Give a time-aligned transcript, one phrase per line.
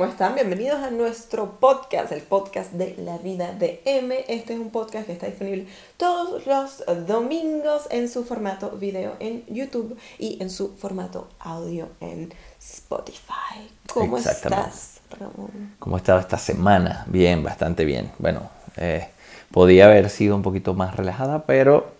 [0.00, 0.34] ¿cómo están?
[0.34, 4.16] Bienvenidos a nuestro podcast, el podcast de la vida de M.
[4.28, 5.66] Este es un podcast que está disponible
[5.98, 12.32] todos los domingos en su formato video en YouTube y en su formato audio en
[12.58, 13.70] Spotify.
[13.92, 15.74] ¿Cómo estás, Ramón?
[15.78, 17.04] ¿Cómo ha estado esta semana?
[17.06, 18.10] Bien, bastante bien.
[18.18, 18.48] Bueno,
[18.78, 19.06] eh,
[19.50, 21.92] podía haber sido un poquito más relajada, pero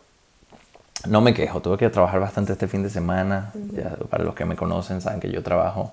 [1.07, 1.61] no me quejo.
[1.61, 3.53] Tuve que trabajar bastante este fin de semana.
[3.75, 5.93] ya, para los que me conocen saben que yo trabajo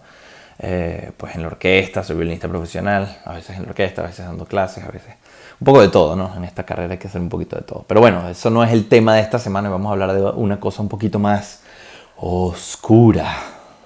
[0.60, 4.26] eh, pues en la orquesta, soy violinista profesional, a veces en la orquesta, a veces
[4.26, 5.14] dando clases, a veces
[5.60, 6.36] un poco de todo, ¿no?
[6.36, 7.86] En esta carrera hay que hacer un poquito de todo.
[7.88, 10.60] Pero bueno, eso no es el tema de esta semana, vamos a hablar de una
[10.60, 11.62] cosa un poquito más
[12.18, 13.36] oscura.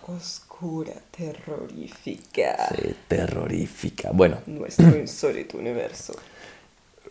[0.08, 2.70] Oscura, terrorífica.
[2.76, 4.10] Sí, terrorífica.
[4.14, 4.38] Bueno.
[4.46, 6.14] Nuestro insólito universo.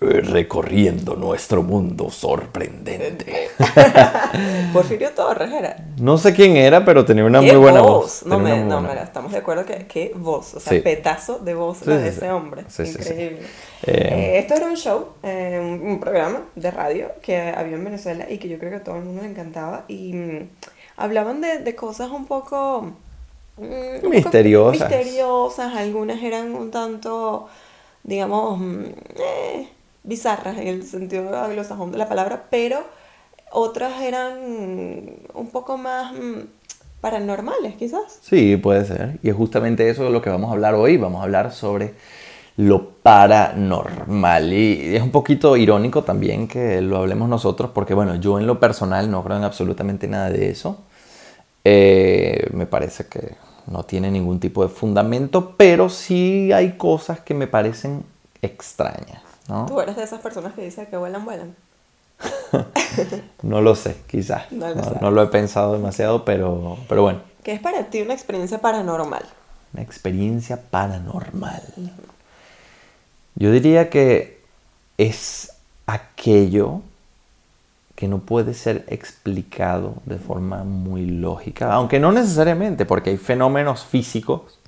[0.00, 3.50] Recorriendo nuestro mundo sorprendente.
[4.72, 5.76] Porfirio Torres era.
[5.98, 8.24] No sé quién era, pero tenía una muy buena voz.
[8.24, 11.84] No, me, no mira, estamos de acuerdo que qué voz, o sea, petazo de voz
[11.84, 12.64] de ese hombre.
[12.78, 13.40] Increíble.
[13.82, 18.26] Eh, eh, esto era un show, eh, un, programa de radio que había en Venezuela
[18.28, 20.48] y que yo creo que a todo el mundo le encantaba y mm,
[20.96, 22.92] hablaban de, de, cosas un poco...
[23.58, 24.88] Mm, misteriosas.
[24.88, 27.48] misteriosas, algunas eran un tanto,
[28.02, 28.58] digamos...
[28.60, 28.84] Mm,
[30.02, 32.84] bizarras en el sentido anglosajón de la palabra, pero
[33.52, 34.38] otras eran
[35.34, 36.40] un poco más mm,
[37.00, 38.18] paranormales, quizás.
[38.22, 39.18] Sí, puede ser.
[39.22, 40.96] Y es justamente eso de lo que vamos a hablar hoy.
[40.96, 41.94] Vamos a hablar sobre
[42.56, 44.52] lo paranormal.
[44.52, 48.60] Y es un poquito irónico también que lo hablemos nosotros, porque bueno, yo en lo
[48.60, 50.78] personal no creo en absolutamente nada de eso.
[51.64, 53.34] Eh, me parece que
[53.66, 58.04] no tiene ningún tipo de fundamento, pero sí hay cosas que me parecen
[58.42, 59.29] extrañas.
[59.66, 61.56] ¿Tú eres de esas personas que dicen que vuelan, vuelan?
[63.42, 64.50] no lo sé, quizás.
[64.52, 67.20] No lo, he pensado demasiado, pero, pero bueno.
[67.42, 69.24] ¿Qué es para ti una experiencia paranormal?
[69.72, 71.62] Una experiencia paranormal.
[73.34, 74.40] Yo diría que
[74.98, 75.52] es
[75.86, 76.82] aquello
[77.94, 83.84] que no puede ser explicado de forma muy lógica, aunque no necesariamente, porque hay fenómenos
[83.84, 84.59] físicos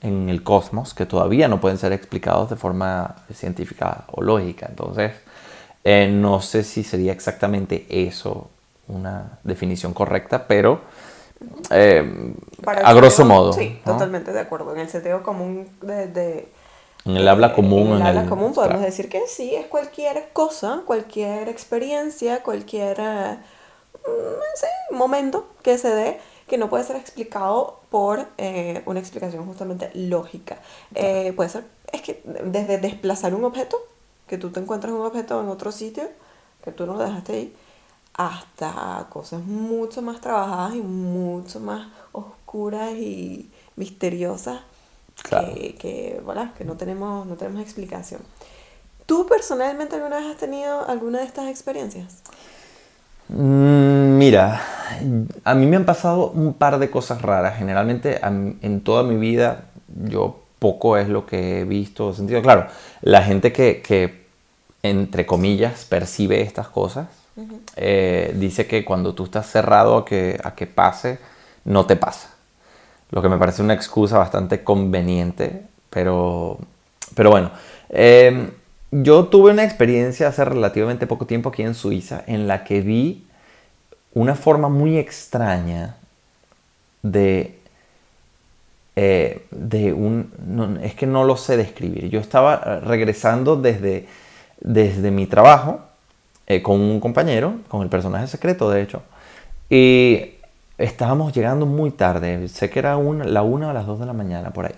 [0.00, 4.66] en el cosmos que todavía no pueden ser explicados de forma científica o lógica.
[4.68, 5.12] Entonces,
[5.84, 8.50] eh, no sé si sería exactamente eso
[8.88, 10.80] una definición correcta, pero
[11.70, 12.34] eh,
[12.84, 13.52] a grosso modo.
[13.52, 14.72] Sí, totalmente de acuerdo.
[14.74, 16.48] En el sentido común de...
[17.04, 17.88] en el habla común.
[17.88, 24.96] En el habla común podemos decir que sí, es cualquier cosa, cualquier experiencia, cualquier mm,
[24.96, 30.58] momento que se dé que no puede ser explicado por eh, una explicación justamente lógica.
[30.94, 33.78] Eh, puede ser, es que desde desplazar un objeto,
[34.26, 36.04] que tú te encuentras un objeto en otro sitio,
[36.64, 37.56] que tú no lo dejaste ahí,
[38.14, 44.60] hasta cosas mucho más trabajadas y mucho más oscuras y misteriosas
[45.28, 48.20] que, que, voilà, que no, tenemos, no tenemos explicación.
[49.06, 52.22] ¿Tú personalmente alguna vez has tenido alguna de estas experiencias?
[53.28, 54.60] Mm, mira,
[55.44, 57.56] a mí me han pasado un par de cosas raras.
[57.58, 59.64] Generalmente en toda mi vida
[60.08, 62.40] yo poco es lo que he visto o sentido.
[62.40, 62.68] Claro,
[63.02, 64.22] la gente que,
[64.84, 67.08] entre comillas, percibe estas cosas,
[67.74, 71.18] eh, dice que cuando tú estás cerrado a que, a que pase,
[71.64, 72.30] no te pasa.
[73.10, 76.58] Lo que me parece una excusa bastante conveniente, pero,
[77.16, 77.50] pero bueno.
[77.88, 78.52] Em,
[78.92, 83.26] yo tuve una experiencia hace relativamente poco tiempo aquí en Suiza en la que vi
[84.14, 85.96] una forma muy extraña
[87.02, 87.58] de,
[88.96, 90.78] eh, de un...
[90.82, 92.08] es que no lo sé describir.
[92.10, 94.06] Yo estaba regresando desde,
[94.60, 95.80] desde mi trabajo
[96.46, 99.02] eh, con un compañero, con el personaje secreto de hecho,
[99.70, 100.34] y
[100.76, 104.12] estábamos llegando muy tarde, sé que era una, la una o las dos de la
[104.12, 104.74] mañana por ahí.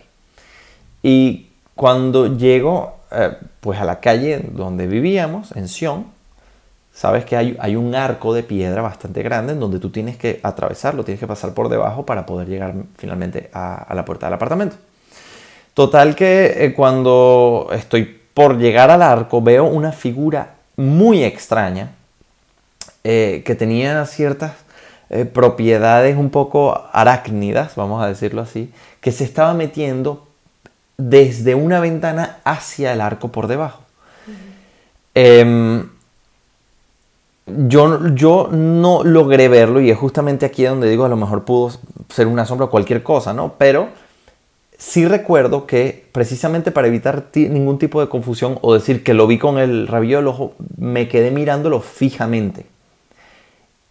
[1.03, 6.14] Y cuando llego eh, pues a la calle donde vivíamos, en Sion,
[6.95, 10.41] sabes que hay, hay, un arco de piedra bastante grande en donde tú tienes que
[10.43, 14.77] atravesarlo, tienes que pasar por debajo para poder llegar finalmente a, la puerta del apartamento.
[15.75, 21.91] Total que eh, cuando estoy por llegar al arco veo una figura muy extraña
[23.03, 24.53] eh, que tenía ciertas
[25.33, 30.27] propiedades un poco arácnidas, vamos a decirlo así, que se estaba metiendo
[30.97, 33.83] desde una ventana hacia el arco por debajo.
[37.47, 41.73] Yo, yo no logré verlo y es justamente aquí donde digo a lo mejor pudo
[42.09, 43.55] ser una sombra o cualquier cosa, ¿no?
[43.59, 43.89] Pero
[44.79, 49.39] sí recuerdo que precisamente para evitar ningún tipo de confusión o decir que lo vi
[49.39, 52.67] con el rabillo del ojo, me quedé mirándolo fijamente.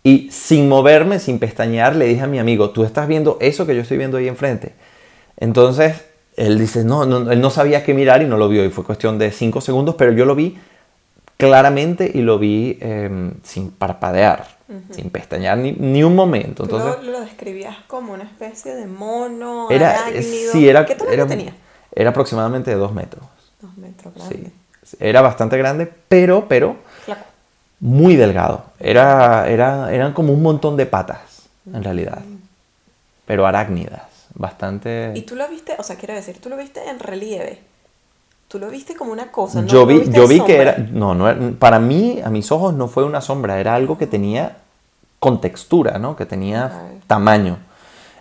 [0.03, 3.75] Y sin moverme, sin pestañear, le dije a mi amigo, tú estás viendo eso que
[3.75, 4.73] yo estoy viendo ahí enfrente.
[5.37, 6.03] Entonces,
[6.35, 8.83] Él dice, no, no, él no sabía qué mirar y no lo vio y fue
[8.83, 10.57] cuestión de cinco segundos, pero yo lo vi
[11.37, 14.47] claramente y lo vi em, sin parpadear,
[14.91, 16.67] sin pestañear ni, ni un momento.
[16.67, 20.51] Tú Entonces, lo, lo describías como una especie de mono, era, arácnido.
[20.51, 21.53] sí, era, ¿Qué tamaño era, tenía?
[21.93, 23.23] era aproximadamente de dos metros.
[23.61, 24.51] Dos metros, grande.
[24.83, 24.97] Sí.
[24.99, 26.75] Era bastante grande, pero, pero
[27.05, 27.23] Flaco.
[27.79, 28.65] muy delgado.
[28.79, 32.19] Era, era, eran como un montón de patas, en realidad.
[33.25, 34.01] Pero arácnidas.
[34.35, 35.11] Bastante...
[35.15, 37.61] Y tú lo viste, o sea, quiero decir, tú lo viste en relieve.
[38.53, 39.67] Tú lo viste como una cosa, ¿no?
[39.67, 40.77] yo lo vi, viste yo vi que era...
[40.91, 43.59] No, no era- para mí, a mis ojos, no fue una sombra.
[43.59, 44.57] Era algo que tenía
[45.17, 46.15] contextura, ¿no?
[46.15, 46.71] Que tenía
[47.07, 47.57] tamaño.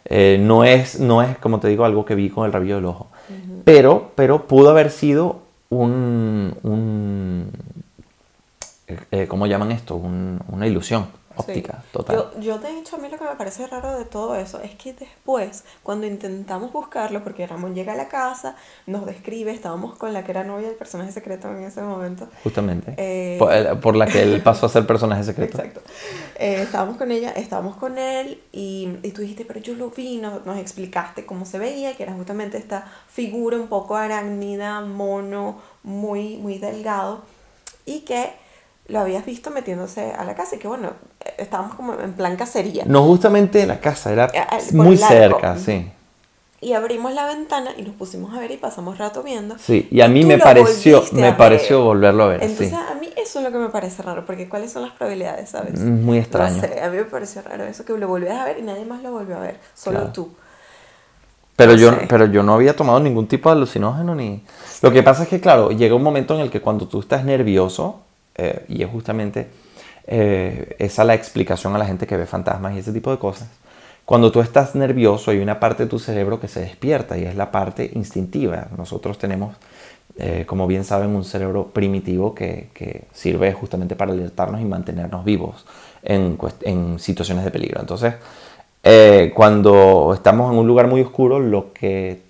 [0.06, 2.86] Eh, no, es, no es, como te digo, algo que vi con el rabillo del
[2.86, 3.08] ojo.
[3.64, 6.56] pero, pero pudo haber sido un...
[6.62, 7.50] un
[8.86, 9.96] eh, eh, ¿Cómo llaman esto?
[9.96, 11.88] Un- una ilusión óptica Sí.
[11.92, 12.16] total.
[12.16, 14.74] Yo, yo, de hecho, a mí lo que me parece raro de todo eso es
[14.74, 18.56] que después, cuando intentamos buscarlo, porque Ramón llega a la casa,
[18.86, 22.28] nos describe, estábamos con la que era novia del personaje secreto en ese momento.
[22.42, 22.94] Justamente.
[22.96, 25.58] Eh, Por, eh, por la que él pasó a ser personaje secreto.
[25.58, 25.80] Exacto.
[26.36, 30.18] Eh, estábamos con ella, estábamos con él y, y tú dijiste, pero yo lo vi,
[30.18, 35.60] nos, nos explicaste cómo se veía, que era justamente esta figura un poco arácnida, mono,
[35.82, 37.22] muy, muy delgado
[37.86, 38.30] y que
[38.88, 40.90] lo habías visto metiéndose a la casa y que bueno,
[41.38, 42.84] estábamos como en plan cacería.
[42.86, 44.42] No justamente en la casa, era Eh,
[44.76, 45.90] por muy cerca, sí.
[46.60, 49.56] Y abrimos la ventana y nos pusimos a ver y pasamos rato viendo.
[49.58, 51.86] Sí, y a mí me pareció, me pareció ver.
[51.86, 52.74] volverlo a ver, Entonces sí.
[52.76, 55.80] a mí eso es lo que me parece raro, porque ¿cuáles son las probabilidades, sabes?
[55.80, 56.54] Muy extraño.
[56.54, 58.84] No sé, a mí me pareció raro eso que lo volvieras a ver y nadie
[58.84, 60.12] más lo volvió a ver, solo Claro.
[60.12, 60.28] tú.
[61.56, 62.06] Pero no yo, sé.
[62.08, 64.44] pero yo no había tomado ningún tipo de alucinógeno ni...
[64.82, 67.24] Lo que pasa es que, claro, llega un momento en el que cuando tú estás
[67.24, 68.02] nervioso,
[68.34, 69.48] eh, y es justamente
[70.06, 73.48] eh, esa la explicación a la gente que ve fantasmas y ese tipo de cosas,
[74.04, 77.36] cuando tú estás nervioso hay una parte de tu cerebro que se despierta y es
[77.36, 78.68] la parte instintiva.
[78.76, 79.56] Nosotros tenemos,
[80.18, 85.24] eh, como bien saben, un cerebro primitivo que, que sirve justamente para alertarnos y mantenernos
[85.24, 85.66] vivos
[86.02, 87.80] en, en situaciones de peligro.
[87.80, 88.14] Entonces,
[89.34, 92.20] cuando estamos en un lugar muy oscuro, lo que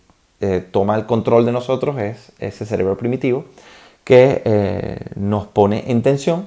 [0.70, 3.46] toma el control de nosotros es ese cerebro primitivo
[4.04, 6.46] que eh, nos pone en tensión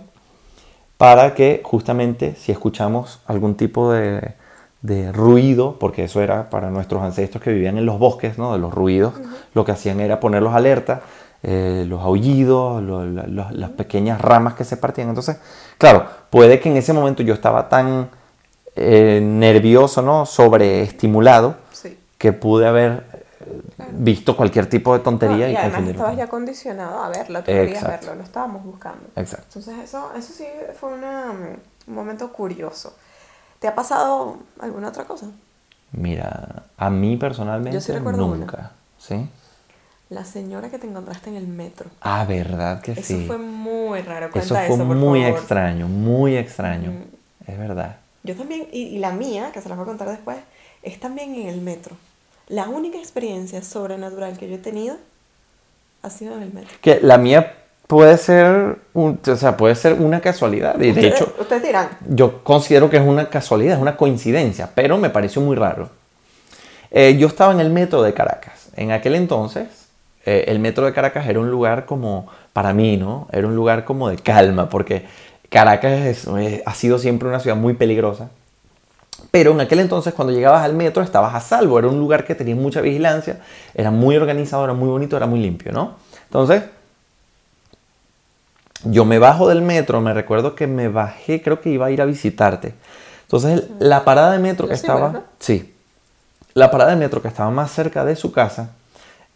[0.97, 4.33] para que justamente si escuchamos algún tipo de,
[4.81, 8.53] de ruido, porque eso era para nuestros ancestros que vivían en los bosques, ¿no?
[8.53, 9.13] de los ruidos,
[9.53, 11.01] lo que hacían era ponerlos alerta,
[11.43, 15.09] eh, los aullidos, lo- las pequeñas ramas que se partían.
[15.09, 15.37] Entonces,
[15.77, 18.09] claro, puede que en ese momento yo estaba tan
[18.77, 20.25] eh, nervioso, ¿no?
[20.25, 21.97] sobreestimulado, Sí.
[22.17, 23.04] que pude haber
[23.79, 25.91] eh, visto cualquier tipo de tontería No, y, y además confundirme.
[25.99, 29.05] estabas ya condicionado a verlo, tú querías verlo, lo estábamos buscando.
[29.15, 29.59] Exacto.
[29.59, 30.45] Entonces eso, eso sí
[30.79, 32.95] fue una, mm, un momento curioso.
[33.59, 35.27] ¿Te ha pasado alguna otra cosa?
[35.91, 38.37] Mira, a mí personalmente Yo sí recuerdo una.
[38.37, 38.71] nunca.
[38.97, 39.29] ¿Sí?
[40.09, 41.89] La señora que te encontraste en el metro.
[42.01, 43.23] Ah, verdad que Eso sí.
[43.25, 44.29] fue muy raro.
[44.29, 45.37] Cuenta Eso eso, fue por muy favor.
[45.39, 46.91] extraño, muy extraño.
[47.47, 47.97] Es verdad.
[48.23, 50.37] Yo también, y, y la mía, que se las voy a contar después,
[50.83, 51.95] es también en el metro.
[52.47, 54.97] La única experiencia sobrenatural que yo he tenido
[56.03, 56.69] ha sido en el metro.
[56.81, 57.53] Que la mía
[57.87, 60.79] puede ser, un- o sea, puede ser una casualidad.
[60.79, 64.97] Y de hecho, Ustedes dirán, yo considero que es una casualidad, es una coincidencia, pero
[64.97, 65.89] me pareció muy raro.
[66.91, 68.69] Eh, yo estaba en el metro de Caracas.
[68.75, 69.67] En aquel entonces,
[70.25, 73.27] eh, el metro de Caracas era un lugar como, para mí, ¿no?
[73.31, 75.05] Era un lugar como de calma, porque
[75.49, 76.27] Caracas es-
[76.65, 78.29] ha sido siempre una ciudad muy peligrosa.
[79.31, 81.79] Pero en aquel entonces, cuando llegabas al metro, estabas a salvo.
[81.79, 83.39] Era un lugar que tenía mucha vigilancia,
[83.73, 85.95] era muy organizado, era muy bonito, era muy limpio, ¿no?
[86.25, 86.63] Entonces,
[88.83, 92.01] yo me bajo del metro, me recuerdo que me bajé, creo que iba a ir
[92.01, 92.73] a visitarte.
[93.23, 95.23] Entonces, la parada de metro que estaba...
[95.39, 95.73] Sí.
[96.53, 98.69] La parada de metro que estaba más cerca de su casa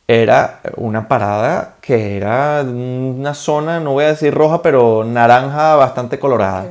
[0.08, 6.18] era una parada que era una zona, no voy a decir roja, pero naranja bastante
[6.18, 6.66] colorada.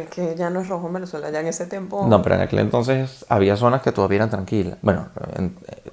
[0.00, 2.06] Que- ya no es rojo en Venezuela, ya en ese tiempo...
[2.08, 4.78] No, pero en aquel entonces había zonas que todavía eran tranquilas.
[4.82, 5.06] Bueno,
[5.36, 5.90] en- eh,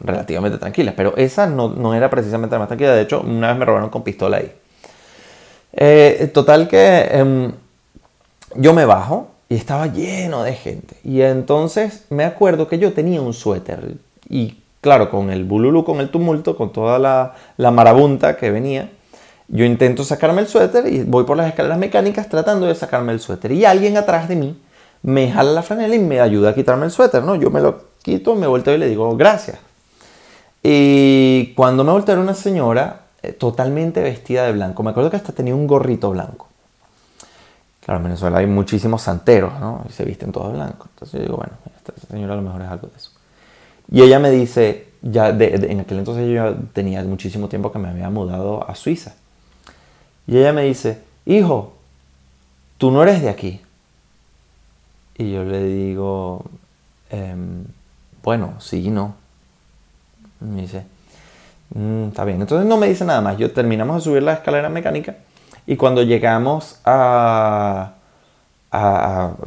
[0.00, 2.92] relativamente tranquilas, pero esa no, no era precisamente la más tranquila.
[2.94, 4.52] De hecho, una vez me robaron con pistola ahí.
[5.72, 7.52] Eh, total que em,
[8.56, 10.96] yo me bajo y estaba lleno de gente.
[11.04, 13.94] Y entonces me acuerdo que yo tenía un suéter.
[14.28, 18.90] Y claro, con el bululú, con el tumulto, con toda la, la marabunta que venía,
[19.54, 23.20] yo intento sacarme el suéter y voy por las escaleras mecánicas tratando de sacarme el
[23.20, 23.52] suéter.
[23.52, 24.60] Y alguien atrás de mí
[25.02, 27.36] me jala la franela y me ayuda a quitarme el suéter, ¿no?
[27.36, 29.58] Yo me lo quito, me volteo y le digo, gracias.
[30.60, 34.82] Y cuando me volteé era una señora eh, totalmente vestida de blanco.
[34.82, 36.48] Me acuerdo que hasta tenía un gorrito blanco.
[37.84, 39.84] Claro, en Venezuela hay muchísimos santeros, ¿no?
[39.88, 40.88] Y se visten todos de blanco.
[40.94, 43.12] Entonces yo digo, bueno, esta señora a lo mejor es algo de eso.
[43.88, 48.10] Y ella me dice, ya en aquel entonces yo tenía muchísimo tiempo que me había
[48.10, 49.14] mudado a Suiza.
[50.26, 51.74] Y ella me dice, hijo,
[52.78, 53.60] tú no eres de aquí.
[55.16, 56.44] Y yo le digo,
[57.10, 57.64] em,
[58.22, 59.14] bueno, sí y no.
[60.40, 60.84] me dice,
[61.74, 62.40] mm, está bien.
[62.40, 63.38] Entonces no me dice nada más.
[63.38, 65.16] Yo terminamos de subir la escalera mecánica
[65.66, 67.94] y cuando llegamos a,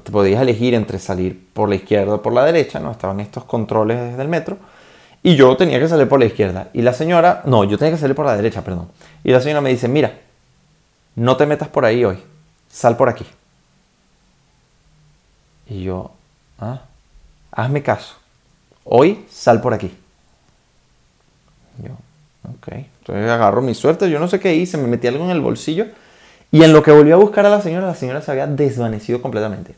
[0.04, 2.92] te podías elegir entre salir por la izquierda o por la derecha, ¿no?
[2.92, 4.58] Estaban estos controles del metro.
[5.22, 6.70] Y yo tenía que salir por la izquierda.
[6.74, 8.88] Y la señora, no, yo tenía que salir por la derecha, perdón.
[9.24, 10.14] Y la señora me dice, mira,
[11.18, 12.20] no te metas por ahí hoy,
[12.70, 13.26] sal por aquí.
[15.66, 16.12] Y yo,
[16.60, 16.82] ah,
[17.52, 18.16] hazme caso,
[18.84, 19.92] hoy sal por aquí.
[21.84, 21.92] yo,
[22.48, 22.68] ok,
[23.00, 25.88] entonces agarro mi suerte, yo no sé qué hice, me metí algo en el bolsillo
[26.52, 29.20] y en lo que volví a buscar a la señora, la señora se había desvanecido
[29.20, 29.76] completamente.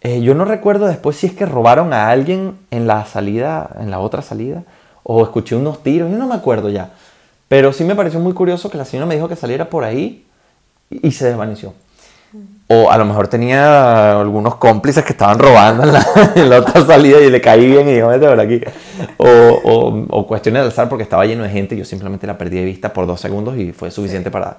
[0.00, 3.90] Eh, yo no recuerdo después si es que robaron a alguien en la salida, en
[3.90, 4.62] la otra salida,
[5.02, 6.92] o escuché unos tiros, yo no me acuerdo ya.
[7.50, 10.24] Pero sí me pareció muy curioso que la señora me dijo que saliera por ahí
[10.88, 11.74] y se desvaneció.
[12.68, 17.28] O a lo mejor tenía algunos cómplices que estaban robando en la, otra salida y
[17.28, 18.60] le caí bien y dijo, vete por aquí.
[19.16, 22.38] O, o, o, cuestiones de alzar porque estaba lleno de gente y yo simplemente la
[22.38, 24.58] perdí de vista por dos segundos y fue suficiente para...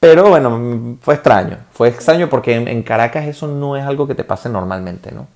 [0.00, 1.58] Pero bueno, fue extraño.
[1.72, 5.26] Fue extraño porque en, Caracas eso no es algo que te pase normalmente, ¿no?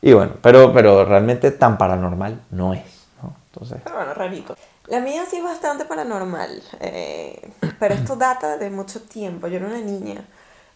[0.00, 2.82] Y bueno, pero, pero realmente tan paranormal no es,
[3.20, 3.34] ¿no?
[3.50, 3.80] Entonces...
[3.82, 4.54] Pero bueno, rarito.
[4.88, 9.46] La mía sí es bastante paranormal, eh, pero esto data de mucho tiempo.
[9.46, 10.24] Yo era una niña.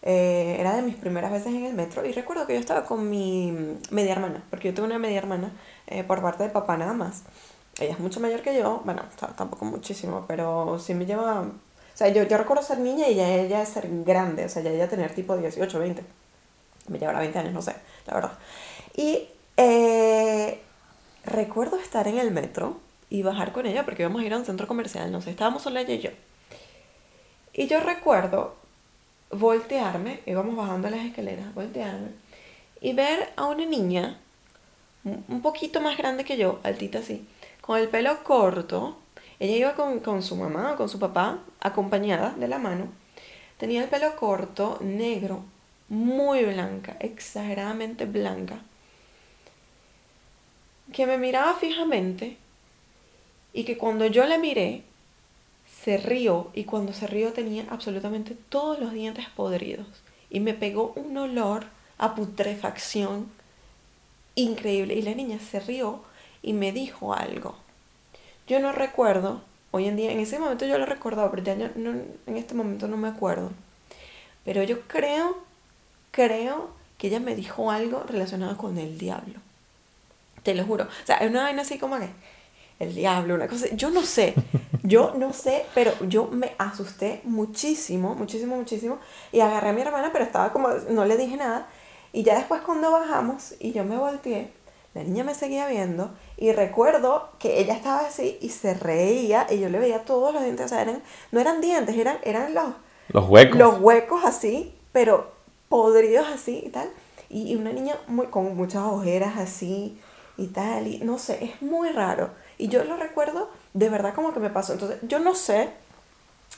[0.01, 3.09] Eh, era de mis primeras veces en el metro y recuerdo que yo estaba con
[3.09, 5.51] mi media hermana, porque yo tengo una media hermana
[5.87, 7.23] eh, por parte de papá nada más.
[7.79, 9.03] Ella es mucho mayor que yo, bueno,
[9.35, 11.41] tampoco muchísimo, pero sí me lleva...
[11.41, 14.69] O sea, yo, yo recuerdo ser niña y ya ella ser grande, o sea, ya
[14.71, 16.03] ella tener tipo 18, 20.
[16.87, 18.31] Me llevará 20 años, no sé, la verdad.
[18.95, 19.27] Y
[21.25, 22.77] recuerdo estar en el metro
[23.09, 25.61] y bajar con ella porque íbamos a ir a un centro comercial, no sé, estábamos
[25.61, 26.09] solo ella y yo.
[27.53, 28.55] Y yo recuerdo
[29.31, 32.09] voltearme, íbamos bajando las escaleras, voltearme
[32.81, 34.19] y ver a una niña
[35.03, 37.25] un poquito más grande que yo, altita así,
[37.61, 38.97] con el pelo corto.
[39.39, 42.89] Ella iba con, con su mamá o con su papá, acompañada de la mano.
[43.57, 45.43] Tenía el pelo corto, negro,
[45.89, 48.59] muy blanca, exageradamente blanca,
[50.91, 52.37] que me miraba fijamente
[53.57, 54.83] y que cuando yo la miré,
[55.67, 59.87] se rió y cuando se rió tenía absolutamente todos los dientes podridos
[60.29, 61.65] y me pegó un olor
[61.97, 63.31] a putrefacción
[64.35, 66.03] increíble y la niña se rió
[66.43, 67.55] y me dijo algo.
[68.47, 71.89] Yo no recuerdo, hoy en día, en ese momento yo lo recordaba, pero ya no,
[72.27, 73.49] en este momento no me acuerdo.
[74.45, 75.35] Pero yo creo,
[76.11, 79.39] creo que ella me dijo algo relacionado con el diablo.
[80.43, 80.83] Te lo juro.
[80.83, 82.09] O sea, es una vaina así como que
[82.79, 83.67] el diablo, una cosa.
[83.73, 84.35] Yo no sé,
[84.83, 88.99] yo no sé, pero yo me asusté muchísimo, muchísimo, muchísimo.
[89.31, 91.67] Y agarré a mi hermana, pero estaba como, no le dije nada.
[92.13, 94.51] Y ya después cuando bajamos y yo me volteé,
[94.93, 99.59] la niña me seguía viendo y recuerdo que ella estaba así y se reía y
[99.59, 102.73] yo le veía todos los dientes, o sea, eran, no eran dientes, eran, eran los,
[103.09, 103.57] los huecos.
[103.57, 105.31] Los huecos así, pero
[105.69, 106.89] podridos así y tal.
[107.29, 109.99] Y, y una niña muy, con muchas ojeras así
[110.37, 112.31] y tal, y no sé, es muy raro.
[112.57, 114.73] Y yo lo recuerdo de verdad como que me pasó.
[114.73, 115.69] Entonces, yo no sé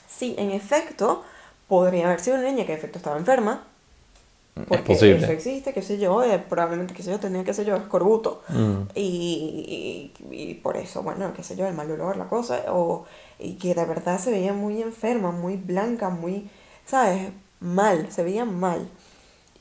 [0.08, 1.24] si en efecto
[1.68, 3.64] podría haber sido una niña que en efecto estaba enferma.
[4.68, 7.78] Porque eso existe, qué sé yo, eh, probablemente, qué sé yo, tenía, qué sé yo,
[7.78, 8.42] escorbuto.
[8.50, 8.82] Mm.
[8.94, 12.66] Y, y, por eso, bueno, qué sé yo, el mal olor, la cosa.
[12.68, 13.06] O,
[13.38, 16.50] y que de verdad se veía muy enferma, muy blanca, muy,
[16.86, 17.32] ¿sabes?
[17.62, 18.90] Mal, se veía mal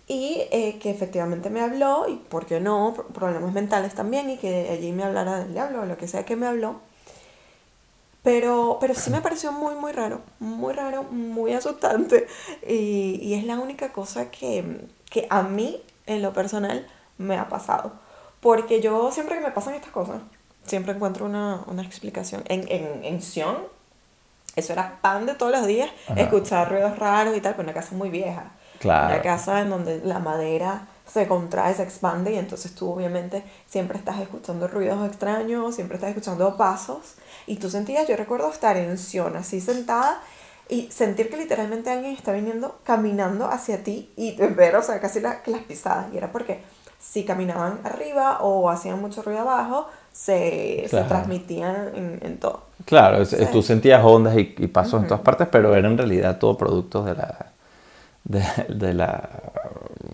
[0.08, 4.70] y eh, que efectivamente me habló, y por qué no, problemas mentales también, y que
[4.70, 6.80] allí me hablara del diablo o lo que sea que me habló.
[8.22, 12.26] Pero, pero sí me pareció muy, muy raro, muy raro, muy asustante.
[12.66, 16.86] Y, y es la única cosa que, que, a mí, en lo personal,
[17.18, 17.92] me ha pasado.
[18.40, 20.20] Porque yo siempre que me pasan estas cosas,
[20.64, 22.42] siempre encuentro una, una explicación.
[22.48, 23.56] En, en, en Sion,
[24.56, 27.94] eso era pan de todos los días, escuchar ruidos raros y tal, pero una casa
[27.94, 28.52] muy vieja.
[28.84, 33.98] Una casa en donde la madera se contrae, se expande y entonces tú obviamente siempre
[33.98, 37.14] estás escuchando ruidos extraños, siempre estás escuchando pasos
[37.46, 40.20] y tú sentías, yo recuerdo estar en Sion así sentada
[40.68, 45.20] y sentir que literalmente alguien está viniendo caminando hacia ti y ver, o sea, casi
[45.20, 46.60] las pisadas y era porque
[46.98, 52.64] si caminaban arriba o hacían mucho ruido abajo, se, se transmitían en, en, todo.
[52.84, 57.04] Claro, tú sentías ondas y, pasos en todas partes, pero era en realidad todo producto
[57.04, 57.52] de la,
[58.28, 59.28] de, la,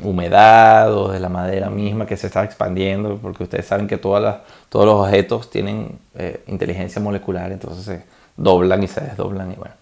[0.03, 4.23] humedad o de la madera misma que se está expandiendo, porque ustedes saben que todas
[4.23, 4.37] las,
[4.69, 8.05] todos los objetos tienen eh, inteligencia molecular, entonces se
[8.37, 9.75] doblan y se desdoblan y bueno.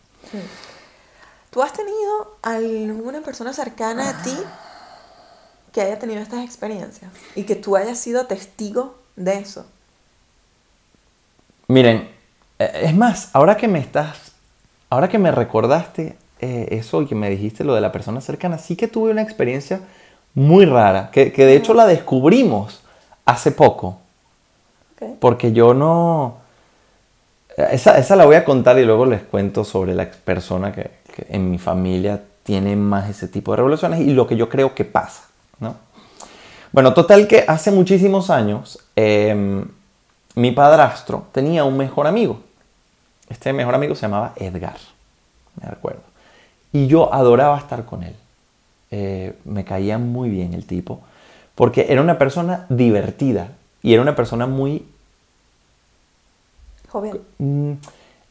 [1.51, 4.37] ¿Tú has tenido alguna persona cercana a ti
[5.71, 9.67] que haya tenido estas experiencias y que tú hayas sido testigo de eso?
[11.69, 12.11] Miren,
[12.59, 14.33] eh, es más, ahora que me estás,
[14.89, 18.75] ahora que me recordaste eh, eso que me dijiste lo de la persona cercana, sí
[18.75, 19.80] que tuve una experiencia
[20.34, 22.82] muy rara, que, de hecho la descubrimos
[23.25, 23.99] hace poco.
[25.20, 26.38] Porque yo no...
[27.56, 30.90] Esa, esa, la voy a contar y luego les cuento sobre la persona que,
[31.28, 34.84] en mi familia tiene más ese tipo de revoluciones y lo que yo creo que
[34.84, 35.22] pasa.
[35.61, 35.76] ¿no?
[36.72, 39.64] Bueno, total que hace muchísimos años em,
[40.34, 42.40] mi padrastro tenía un mejor amigo.
[43.28, 44.76] Este mejor amigo se llamaba Edgar,
[45.61, 46.12] me acuerdo.
[46.73, 48.14] Y yo adoraba estar con él.
[48.91, 51.00] Eh, me caía muy bien el tipo,
[51.55, 53.49] porque era una persona divertida
[53.83, 54.87] y era una persona muy...
[56.88, 57.21] Joven.
[57.38, 57.73] Mm,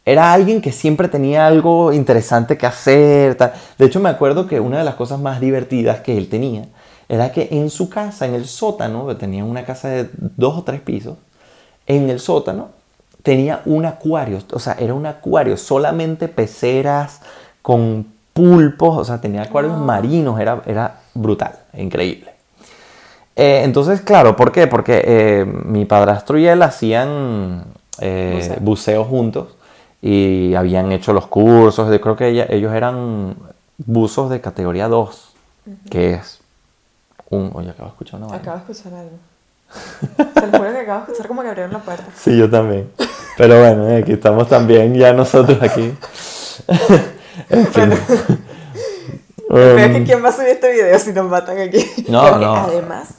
[0.05, 3.37] era alguien que siempre tenía algo interesante que hacer.
[3.77, 6.65] De hecho, me acuerdo que una de las cosas más divertidas que él tenía
[7.07, 10.81] era que en su casa, en el sótano, tenía una casa de dos o tres
[10.81, 11.17] pisos,
[11.85, 12.69] en el sótano
[13.21, 17.19] tenía un acuario, o sea, era un acuario, solamente peceras
[17.61, 22.31] con pulpos, o sea, tenía acuarios marinos, era, era brutal, increíble.
[23.35, 24.67] Eh, entonces, claro, ¿por qué?
[24.67, 27.65] Porque eh, mi padrastro y él hacían
[27.99, 29.03] eh, buceo.
[29.05, 29.55] juntos
[30.01, 33.35] y habían hecho los cursos, yo creo que ellos eran
[33.77, 35.33] buzos de categoría 2,
[35.91, 36.39] que es
[37.29, 37.51] un...
[37.53, 39.17] Oye, acabo de escuchar una Acabo de escuchar algo.
[40.33, 42.05] Te lo juro que acabo de escuchar como que abrieron la puerta.
[42.15, 42.89] Sí, yo también.
[43.37, 45.93] Pero bueno, aquí estamos también ya nosotros aquí.
[47.49, 47.93] en fin.
[49.49, 51.85] Um, quién va a subir este video si nos matan aquí.
[52.07, 52.55] No, Porque no.
[52.55, 53.09] Además,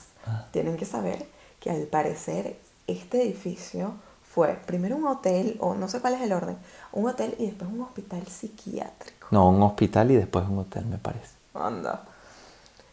[0.51, 1.27] tienen que saber
[1.61, 6.33] que al parecer este edificio fue primero un hotel, o no sé cuál es el
[6.33, 6.57] orden,
[6.93, 9.29] un hotel y después un hospital psiquiátrico.
[9.31, 11.35] No, un hospital y después un hotel, me parece.
[11.53, 12.03] Anda.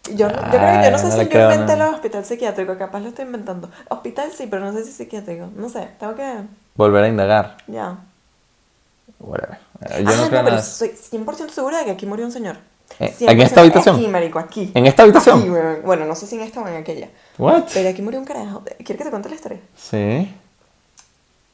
[0.09, 3.25] Yo, yo, creo, yo no sé si yo inventé el hospital psiquiátrico, capaz lo estoy
[3.25, 3.69] inventando.
[3.89, 5.49] Hospital sí, pero no sé si psiquiátrico.
[5.55, 6.41] No sé, tengo que...
[6.75, 7.57] Volver a indagar.
[7.67, 7.99] Ya.
[9.19, 9.59] Whatever.
[9.81, 12.57] Yo ah, no, creo pero estoy 100% segura de que aquí murió un señor.
[12.99, 13.95] Eh, ¿En esta habitación?
[13.95, 14.71] Aquí, marico, aquí.
[14.73, 15.81] ¿En esta habitación?
[15.85, 17.09] bueno, no sé si en esta o en aquella.
[17.37, 17.65] What?
[17.73, 18.63] Pero aquí murió un carajo.
[18.63, 19.59] ¿Quieres que te cuente la historia?
[19.77, 20.33] Sí.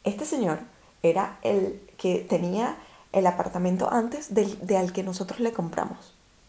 [0.03, 0.59] Este señor
[1.03, 2.77] era el que tenía
[3.11, 5.97] el apartamento antes del, de al que nosotros le compramos,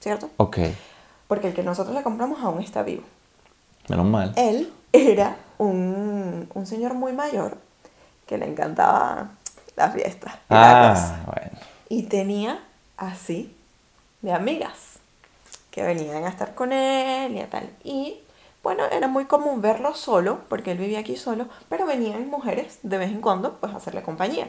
[0.00, 0.30] ¿cierto?
[0.36, 0.58] Ok.
[1.28, 3.02] Porque el que nosotros le compramos aún está vivo.
[3.88, 4.32] Menos mal.
[4.36, 7.58] Él era un, un señor muy mayor
[8.26, 9.30] que le encantaba
[9.76, 10.40] la fiesta.
[10.50, 11.50] ah, bueno.
[11.88, 12.60] Y tenía
[12.96, 13.54] así
[14.22, 14.98] de amigas
[15.70, 17.70] que venían a estar con él y tal.
[17.84, 18.18] Y
[18.62, 22.98] bueno, era muy común verlo solo, porque él vivía aquí solo, pero venían mujeres de
[22.98, 24.48] vez en cuando pues a hacerle compañía.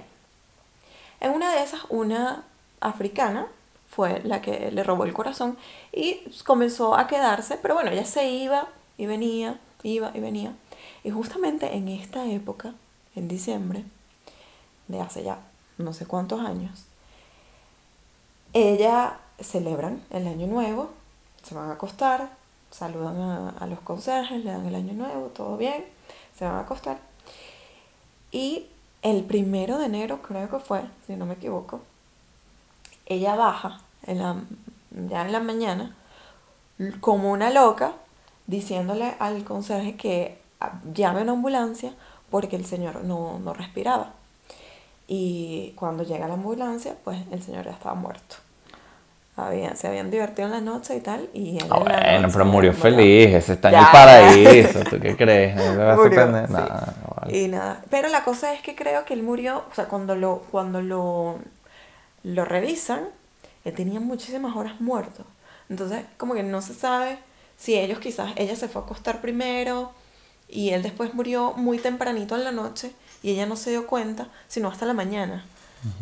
[1.19, 2.43] En una de esas, una
[2.79, 3.47] africana
[3.89, 5.57] fue la que le robó el corazón
[5.91, 10.53] y comenzó a quedarse, pero bueno, ella se iba y venía, iba y venía.
[11.03, 12.73] Y justamente en esta época,
[13.15, 13.83] en diciembre,
[14.87, 15.39] de hace ya
[15.77, 16.85] no sé cuántos años,
[18.53, 20.89] ella celebran el año nuevo,
[21.43, 22.29] se van a acostar,
[22.71, 25.85] saludan a, los conserjes, le dan el año nuevo, todo bien,
[26.37, 26.97] se van a acostar.
[28.31, 28.67] Y
[29.01, 31.81] el primero de enero, creo que fue, si no me equivoco,
[33.05, 34.35] ella baja en la,
[35.09, 35.95] ya en la mañana
[36.99, 37.93] como una loca
[38.47, 40.39] diciéndole al conserje que
[40.93, 41.93] llame a una ambulancia
[42.29, 44.13] porque el señor no, no respiraba.
[45.07, 48.37] Y cuando llega la ambulancia, pues el señor ya estaba muerto
[49.75, 51.29] se habían divertido en la noche y tal.
[51.33, 55.55] Y él bueno, pero murió feliz, ese está en el paraíso, ¿tú qué crees?
[55.55, 56.93] Nada,
[57.29, 60.39] Y nada, pero la cosa es que creo que él murió, o sea, cuando lo,
[60.49, 61.37] cuando lo,
[62.23, 63.01] lo revisan,
[63.63, 65.23] él tenía muchísimas horas muerto.
[65.69, 67.19] Entonces, como que no se sabe
[67.57, 69.91] si ellos quizás, ella se fue a acostar primero
[70.47, 72.91] y él después murió muy tempranito en la noche
[73.23, 75.45] y ella no se dio cuenta, sino hasta la mañana,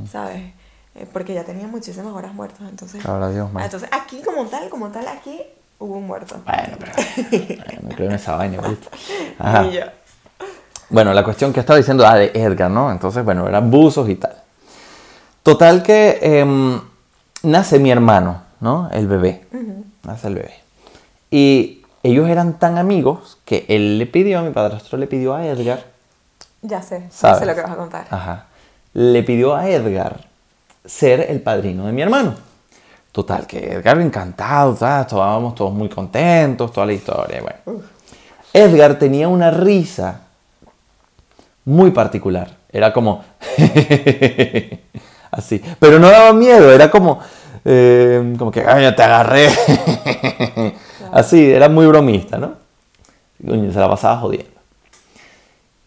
[0.09, 0.53] ¿sabes?
[0.95, 3.03] Eh, porque ya tenía muchísimas horas muertas, entonces...
[3.03, 5.41] Dios, Entonces, aquí como tal, como tal, aquí
[5.79, 6.37] hubo un muerto.
[6.45, 7.81] Bueno, pero...
[7.83, 8.61] me creo en esa vaina,
[9.37, 9.65] Ajá.
[10.89, 12.91] Bueno, la cuestión que estaba diciendo, ah, de Edgar, ¿no?
[12.91, 14.35] Entonces, bueno, eran buzos y tal.
[15.43, 16.79] Total que em,
[17.43, 18.89] nace mi hermano, ¿no?
[18.91, 19.45] El bebé.
[20.03, 20.53] Nace el bebé.
[21.31, 25.94] Y ellos eran tan amigos que él le pidió, mi padrastro le pidió a Edgar.
[26.67, 28.07] Ya sé, ya sé lo que vas a contar.
[28.09, 28.45] Ajá.
[28.93, 30.19] Le pidió a Edgar
[30.83, 32.33] ser el padrino de mi hermano.
[33.11, 37.41] Total, que Edgar encantado, estábamos todos muy contentos, toda la historia.
[37.41, 37.81] Bueno.
[38.51, 40.21] Edgar tenía una risa
[41.65, 42.49] muy particular.
[42.71, 43.23] Era como...
[45.31, 45.61] así.
[45.79, 47.19] Pero no daba miedo, era como...
[47.63, 49.49] Eh, como que, ay, te agarré.
[51.11, 52.53] así, era muy bromista, ¿no?
[53.39, 54.54] Se la pasaba jodiendo.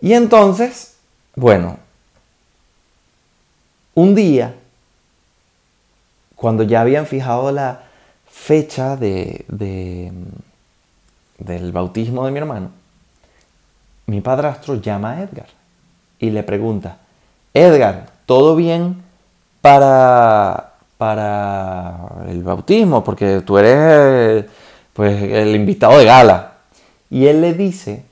[0.00, 0.96] Y entonces,
[1.34, 1.78] bueno,
[3.94, 4.54] un día
[6.38, 7.82] cuando ya habían fijado la
[8.30, 9.44] fecha de,
[11.38, 12.70] del bautismo de mi hermano,
[14.06, 15.48] mi padrastro llama a Edgar
[16.20, 16.98] y le pregunta,
[17.52, 19.02] Edgar, ¿todo bien
[19.60, 23.02] para, para el bautismo?
[23.02, 24.44] Porque tú eres
[24.92, 26.52] pues, el invitado de gala.
[27.10, 28.04] Y él le dice,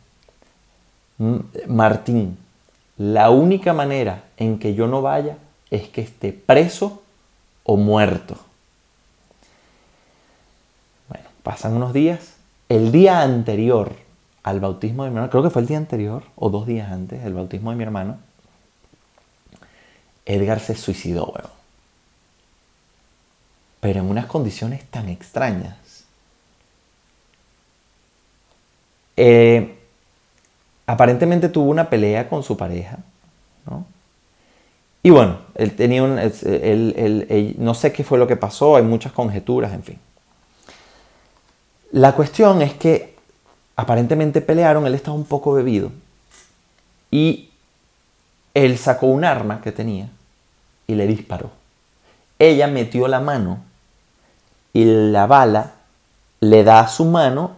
[1.66, 2.38] Martín,
[2.98, 5.38] la única manera en que yo no vaya
[5.70, 7.02] es que esté preso
[7.64, 8.36] o muerto.
[11.08, 12.34] Bueno, pasan unos días.
[12.68, 13.92] El día anterior
[14.42, 17.22] al bautismo de mi hermano, creo que fue el día anterior o dos días antes
[17.22, 18.18] del bautismo de mi hermano,
[20.24, 21.50] Edgar se suicidó, weón.
[23.80, 26.04] Pero en unas condiciones tan extrañas.
[29.16, 29.75] Eh,
[30.86, 32.98] aparentemente tuvo una pelea con su pareja,
[33.68, 33.84] ¿no?
[35.02, 36.18] Y bueno, él tenía un,
[37.58, 39.98] no sé qué fue lo que pasó, hay muchas conjeturas, en fin.
[41.92, 43.14] La cuestión es que
[43.76, 45.92] aparentemente pelearon, él estaba un poco bebido
[47.10, 47.50] y
[48.54, 50.08] él sacó un arma que tenía
[50.86, 51.50] y le disparó.
[52.38, 53.60] Ella metió la mano
[54.72, 55.74] y la bala
[56.40, 57.52] le da a su mano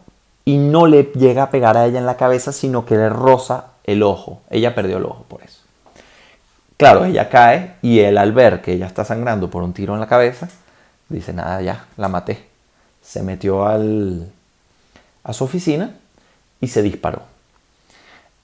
[0.49, 3.67] y no le llega a pegar a ella en la cabeza, sino que le roza
[3.85, 4.41] el ojo.
[4.49, 5.61] Ella perdió el ojo por eso.
[6.79, 10.01] Claro, ella cae y él al ver que ella está sangrando por un tiro en
[10.01, 10.49] la cabeza,
[11.11, 12.47] dice, nada, ya, la maté.
[13.03, 13.79] Se metió a
[15.35, 15.95] su oficina
[16.63, 17.25] y se disparó.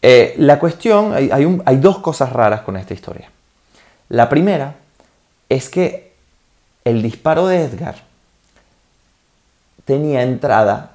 [0.03, 3.31] Eh, la cuestión, hay dos cosas raras con esta historia.
[4.11, 4.75] La primera
[5.49, 6.13] es que
[6.85, 7.95] el disparo de Edgar
[9.87, 10.94] tenía entrada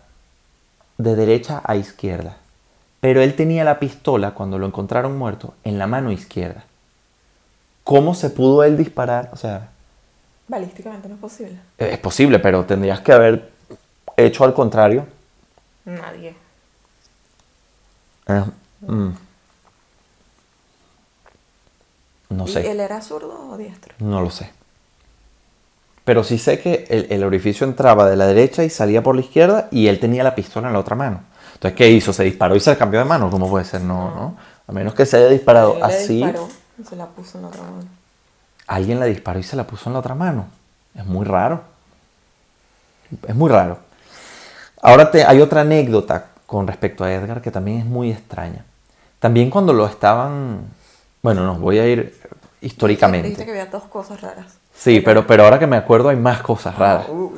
[0.99, 2.35] de derecha a izquierda,
[2.99, 6.65] pero él tenía la pistola cuando lo encontraron muerto en la mano izquierda.
[7.85, 9.29] ¿Cómo se pudo él disparar?
[9.31, 9.69] O sea...
[10.49, 11.57] Balísticamente no es posible.
[11.77, 13.49] Es posible, pero tendrías que haber
[14.17, 15.07] hecho al contrario.
[15.85, 16.35] Nadie.
[18.27, 18.43] Eh,
[18.81, 19.09] mm.
[22.29, 22.63] No sé.
[22.63, 23.95] ¿Y él era zurdo o diestro?
[23.99, 24.51] No lo sé.
[26.10, 29.67] Pero sí sé que el, orificio entraba de la derecha y salía por la izquierda
[29.69, 31.22] y él tenía la pistola en la otra mano.
[31.54, 32.13] Entonces, ¿qué hizo?
[32.13, 33.30] ¿Se disparó y se cambió de mano?
[33.30, 33.82] ¿Cómo puede ser?
[33.82, 34.36] No, no.
[34.65, 36.26] A menos que se haya disparado así.
[36.84, 37.84] Se la puso en la otra mano.
[38.65, 40.48] Alguien la disparó y se la puso en la otra mano.
[40.95, 41.62] Es muy raro.
[43.28, 43.78] Es muy raro.
[44.82, 48.65] Ahora te, hay otra anécdota con respecto a Edgar que también es muy extraña.
[49.19, 50.62] También cuando lo estaban...
[51.22, 52.19] Bueno, no, voy a ir
[52.62, 53.28] históricamente.
[53.28, 54.58] Dijiste que había dos cosas raras.
[54.79, 57.09] Sí, pero, pero ahora que me acuerdo hay más cosas raras.
[57.09, 57.33] Uh.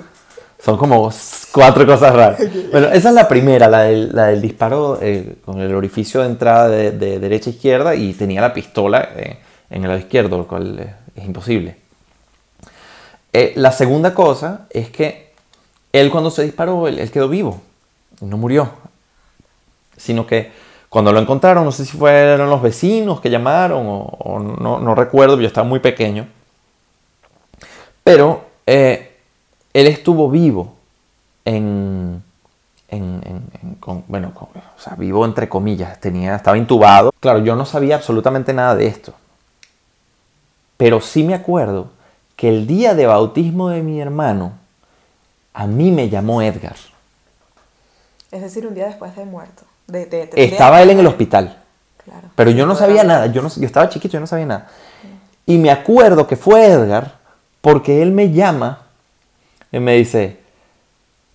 [0.63, 1.11] Son como
[1.51, 2.39] cuatro cosas raras.
[2.71, 6.27] Bueno, esa es la primera, la del, la del disparo eh, con el orificio de
[6.27, 9.39] entrada de, derecha a izquierda y tenía la pistola eh,
[9.71, 11.77] en el lado izquierdo, lo cual eh, es imposible.
[13.55, 15.33] la segunda cosa es que
[15.91, 17.59] él cuando se disparó, él, quedó vivo,
[18.21, 18.69] no murió,
[19.97, 20.51] sino que
[20.89, 25.39] cuando lo encontraron, no sé si fueron los vecinos que llamaron o, no, no, recuerdo,
[25.41, 26.27] yo estaba muy pequeño,
[28.03, 29.07] pero él
[29.73, 30.75] estuvo vivo
[31.45, 32.23] en,
[34.07, 37.13] bueno, o sea, vivo entre comillas, tenía, estaba intubado.
[37.19, 39.13] Claro, yo no sabía absolutamente nada de esto.
[40.77, 41.89] Pero sí me acuerdo
[42.35, 44.53] que el día de bautismo de mi hermano,
[45.53, 46.75] a mí me llamó Edgar.
[48.31, 49.63] Es decir, un día después de muerto.
[50.35, 51.57] estaba él en el hospital.
[52.03, 54.67] Claro, pero yo no sabía nada, yo, no, yo estaba chiquito, yo no sabía nada.
[55.45, 57.20] Y me acuerdo que fue Edgar
[57.61, 58.87] porque él me llama
[59.71, 60.37] y me dice,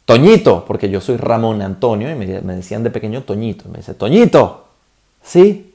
[0.05, 3.69] Toñito, porque yo soy Ramón Antonio y me, decían de pequeño Toñito.
[3.69, 4.67] Me dice, Toñito,
[5.23, 5.75] ¿sí?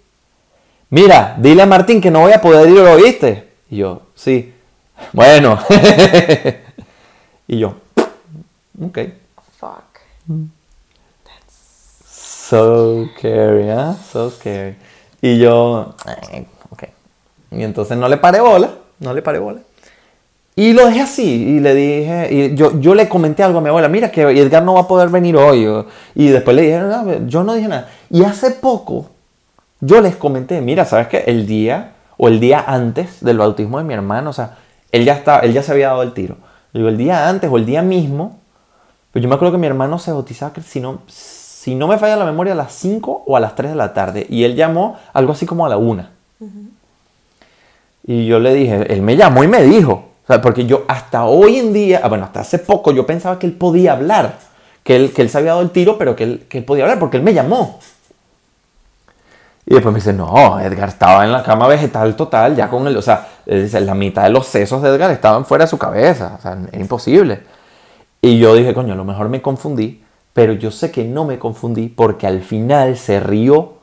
[0.90, 3.50] Mira, dile a Martín que no voy a poder ir, ¿lo oíste?
[3.70, 4.54] Y yo, sí.
[5.14, 5.58] Bueno.
[7.48, 7.76] y yo,
[8.80, 9.00] ok.
[9.58, 10.00] Fuck.
[12.06, 13.96] So scary, ¿eh?
[14.12, 14.76] So scary.
[15.22, 15.96] Y yo,
[16.70, 16.84] ok.
[17.52, 19.62] Y entonces no le paré bola, no le paré bola.
[20.56, 23.70] Y lo dejé así y le dije, y yo, yo le comenté algo a mi
[23.70, 25.66] abuela, mira que Edgar no va a poder venir hoy.
[26.14, 27.90] Y después le dije, yo no dije nada.
[28.10, 29.08] Y hace poco
[29.80, 31.24] yo les comenté, mira, ¿sabes qué?
[31.26, 34.58] El día o el día antes del bautismo de mi hermano, o sea,
[34.92, 36.36] él ya, está, él ya se había dado el tiro.
[36.74, 38.40] Digo, el día antes o el día mismo.
[39.12, 42.16] Pues yo me acuerdo que mi hermano se bautizaba, si no, si no me falla
[42.16, 44.26] la memoria, a las 5 o a las 3 de la tarde.
[44.30, 46.06] Y él llamó algo así como a la 1.
[48.06, 50.11] Y yo le dije, él me llamó y me dijo.
[50.32, 53.38] O sea, porque yo hasta hoy en día, ah, bueno, hasta hace poco, yo pensaba
[53.38, 54.38] que él podía hablar.
[54.82, 56.86] Que él, que él se había dado el tiro, pero que él, que él podía
[56.86, 57.80] hablar, porque él me llamó.
[59.66, 62.96] Y después me dice, no, Edgar estaba en la cama vegetal total, ya con el,
[62.96, 66.42] o sea, la mitad de los sesos de Edgar estaban fuera de su cabeza, o
[66.42, 67.42] sea, era imposible.
[68.22, 71.40] Y yo dije, coño, a lo mejor me confundí, pero yo sé que no me
[71.40, 73.74] confundí porque al final se rió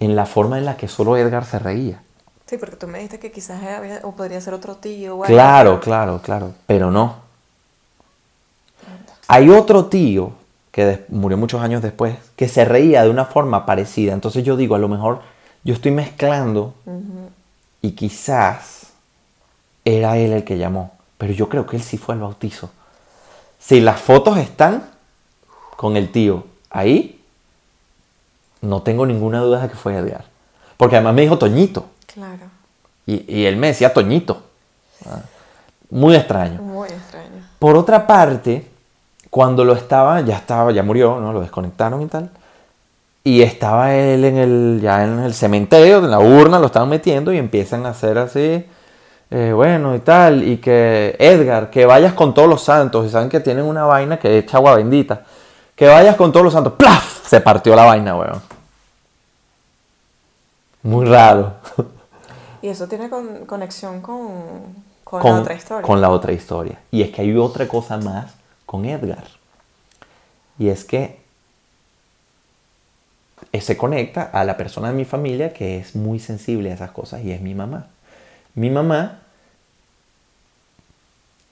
[0.00, 2.03] en la forma en la que solo Edgar se reía.
[2.46, 5.20] Sí, porque tú me dijiste que quizás había, o podría ser otro tío.
[5.20, 7.24] claro, claro, claro, pero no.
[9.28, 10.32] Hay otro tío
[10.70, 14.12] que murió muchos años después, que se reía de una forma parecida.
[14.12, 15.20] Entonces yo digo, a lo mejor
[15.62, 16.74] yo estoy mezclando
[17.80, 18.88] y quizás
[19.84, 22.70] era él el que llamó, pero yo creo que él sí fue al bautizo.
[23.58, 24.90] Si las fotos están
[25.76, 27.22] con el tío ahí,
[28.60, 30.24] no tengo ninguna duda de que fue Edgar.
[30.76, 31.86] Porque además me dijo Toñito.
[32.14, 32.46] Claro.
[33.06, 34.40] Y, él me decía Toñito.
[35.04, 35.20] Ah,
[35.90, 36.62] muy extraño.
[36.62, 37.42] Muy extraño.
[37.58, 38.66] Por otra parte,
[39.30, 41.32] cuando lo estaba, ya estaba, ya murió, ¿no?
[41.32, 42.30] Lo desconectaron y tal.
[43.24, 47.32] Y estaba él en el, ya en el cementerio, en la urna, lo estaban metiendo
[47.32, 48.64] y empiezan a hacer así,
[49.30, 50.46] eh, bueno y tal.
[50.46, 53.06] Y que, Edgar, que vayas con todos los santos.
[53.06, 55.22] Y saben que tienen una vaina que echa agua bendita.
[55.74, 56.74] Que vayas con todos los santos.
[56.74, 57.26] ¡Plaf!
[57.26, 58.40] Se partió la vaina, weón.
[60.82, 61.54] Muy raro.
[62.64, 63.10] Y eso tiene
[63.46, 64.26] conexión con,
[65.04, 65.82] con la otra historia.
[65.82, 66.78] Con la otra historia.
[66.90, 68.32] Y es que hay otra cosa más
[68.64, 69.24] con Edgar.
[70.58, 71.20] Y es que
[73.60, 77.22] se conecta a la persona de mi familia que es muy sensible a esas cosas
[77.22, 77.88] y es mi mamá.
[78.54, 79.18] Mi mamá,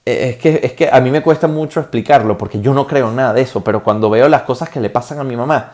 [0.03, 3.11] e, es que, es que a mí me cuesta mucho explicarlo porque yo no creo
[3.11, 5.73] nada de eso, pero cuando veo las cosas que le pasan a mi mamá,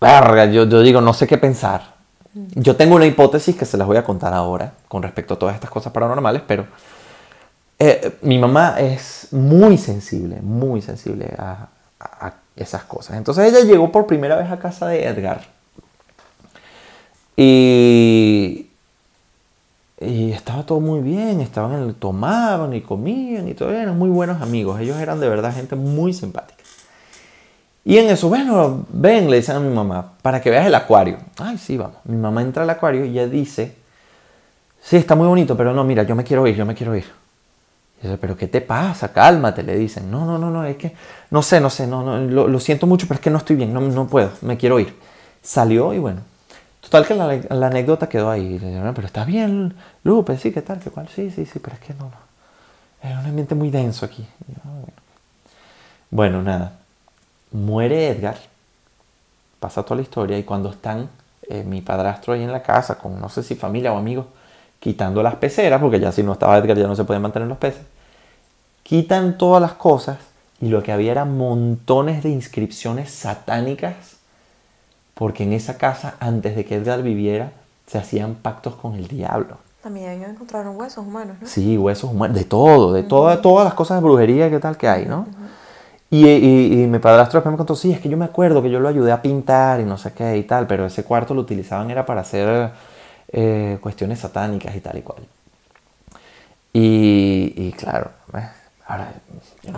[0.00, 1.93] yo, yo digo, no sé qué pensar.
[2.34, 5.54] Yo tengo una hipótesis que se las voy a contar ahora con respecto a todas
[5.54, 6.66] estas cosas paranormales, pero
[7.78, 11.68] eh, mi mamá es muy sensible, muy sensible a,
[12.56, 13.16] esas cosas.
[13.16, 15.42] Entonces ella llegó por primera vez a casa de Edgar.
[17.36, 18.68] Y,
[19.98, 24.80] estaba todo muy bien, estaban tomaban y comían y todo, eran muy buenos amigos.
[24.80, 26.63] Ellos eran de verdad gente muy simpática.
[27.84, 31.18] Y en eso, bueno, ven, le dicen a mi mamá, para que veas el acuario.
[31.38, 31.96] Ay, sí, vamos.
[32.04, 33.76] Mi mamá entra al acuario y ella dice,
[34.82, 37.04] sí, está muy bonito, pero no, mira, yo me quiero ir, yo me quiero ir
[38.20, 39.12] pero ¿qué te pasa?
[39.12, 40.10] Cálmate, le dicen.
[40.10, 40.94] No, no, no, no, es que,
[41.30, 43.72] no sé, no sé, no, no lo, siento mucho, pero es que no estoy bien,
[43.72, 44.94] no, no puedo, me quiero ir.
[45.42, 46.20] Salió y bueno,
[46.80, 48.58] total que la, anécdota quedó ahí.
[48.94, 50.80] pero está bien, Lupe, sí, ¿qué tal?
[50.80, 51.08] ¿Qué cual?
[51.08, 52.24] Sí, sí, sí, pero es que no, no.
[53.02, 54.26] Es un ambiente muy denso aquí.
[54.64, 54.90] Ah,
[56.10, 56.42] bueno.
[56.42, 56.72] nada,
[57.54, 58.36] muere Edgar,
[59.60, 61.08] pasa toda la historia y cuando están
[61.48, 64.26] eh, mi padrastro ahí en la casa con no sé si familia o amigos,
[64.80, 67.58] quitando las peceras, porque ya si no estaba Edgar ya no se podían mantener los
[67.58, 67.82] peces,
[68.82, 70.18] quitan todas las cosas
[70.60, 73.94] y lo que había eran montones de inscripciones satánicas,
[75.14, 77.52] porque en esa casa, antes de que Edgar viviera,
[77.86, 79.58] se hacían pactos con el diablo.
[79.82, 81.46] También encontraron huesos humanos, ¿no?
[81.46, 85.06] Sí, huesos humanos, de todo, de todas las cosas de brujería que tal que hay,
[85.06, 85.26] ¿no?
[86.22, 88.78] Y, y, mi padrastro después me contó, sí, es que yo me acuerdo que yo
[88.78, 91.90] lo ayudé a pintar y no sé qué y tal, pero ese cuarto lo utilizaban
[91.90, 92.70] era para hacer
[93.32, 95.22] eh, cuestiones satánicas y tal y cual.
[96.76, 98.10] Y, claro,
[98.86, 99.12] ahora,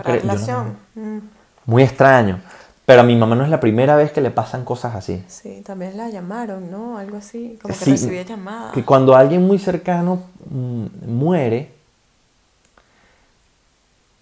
[0.03, 0.79] relación.
[0.94, 1.18] Mm.
[1.66, 2.40] muy extraño.
[2.87, 5.22] Pero a mi mamá no es la primera vez que le pasan cosas así.
[5.27, 6.99] Sí, también la llamaron, ¿no?
[6.99, 8.72] Algo así, como que recibía llamadas.
[8.72, 11.72] Que cuando alguien muy cercano mm, muere,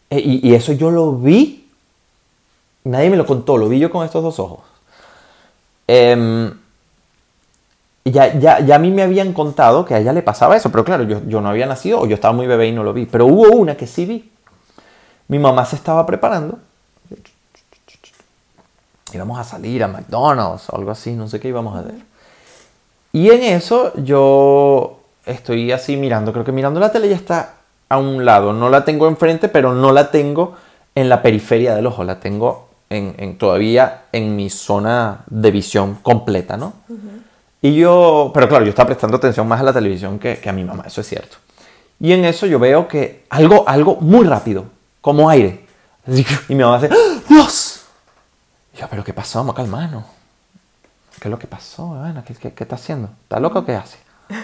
[0.08, 1.63] eh, y, y, eso yo lo vi,
[2.84, 4.60] nadie me lo contó, lo vi yo con estos dos ojos.
[5.88, 6.52] Eh,
[8.04, 10.84] ya, ya, ya, a mí me habían contado que a ella le pasaba eso, pero
[10.84, 13.06] claro, yo, yo no había nacido o yo estaba muy bebé y no lo vi.
[13.06, 14.30] Pero hubo una que sí vi.
[15.28, 16.58] Mi mamá se estaba preparando.
[19.12, 21.94] Íbamos a salir a McDonald's o algo así, no sé qué íbamos a ver.
[23.12, 27.54] Y en eso yo estoy así mirando, creo que mirando la tele ya está
[27.88, 28.52] a un lado.
[28.52, 30.56] No la tengo enfrente, pero no la tengo
[30.94, 32.63] en la periferia del ojo, la tengo
[32.94, 36.72] en, en todavía en mi zona de visión completa, ¿no?
[37.64, 40.64] Y yo, pero claro, yo estaba prestando atención más a la televisión que, a mi
[40.64, 41.38] mamá, eso es cierto.
[41.98, 44.66] Y en eso yo veo que algo, algo muy rápido,
[45.00, 45.64] como aire.
[46.06, 47.84] Y mi mamá dice, ¡Ah, ¡Dios!
[48.74, 50.04] Y yo, ¿pero qué pasó, Maca, hermano?
[51.18, 53.08] ¿Qué es lo que pasó, ¿Qué, qué, está haciendo?
[53.22, 53.96] ¿Está loco o qué hace?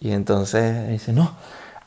[0.00, 1.34] Y entonces dice, no,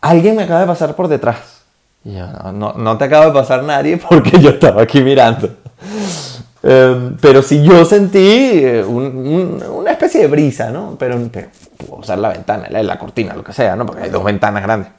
[0.01, 1.61] alguien me acaba de pasar por detrás.
[2.03, 5.60] Y yo, no, no, no te acaba de pasar nadie porque yo estaba aquí mirando.
[6.63, 10.95] Em, pero si yo sentí eh, un- un- una especie de brisa, ¿no?
[10.99, 13.85] Pero, pero puedo usar la ventana, la, la cortina, lo que sea, ¿no?
[13.85, 14.89] Porque hay dos ventanas grandes.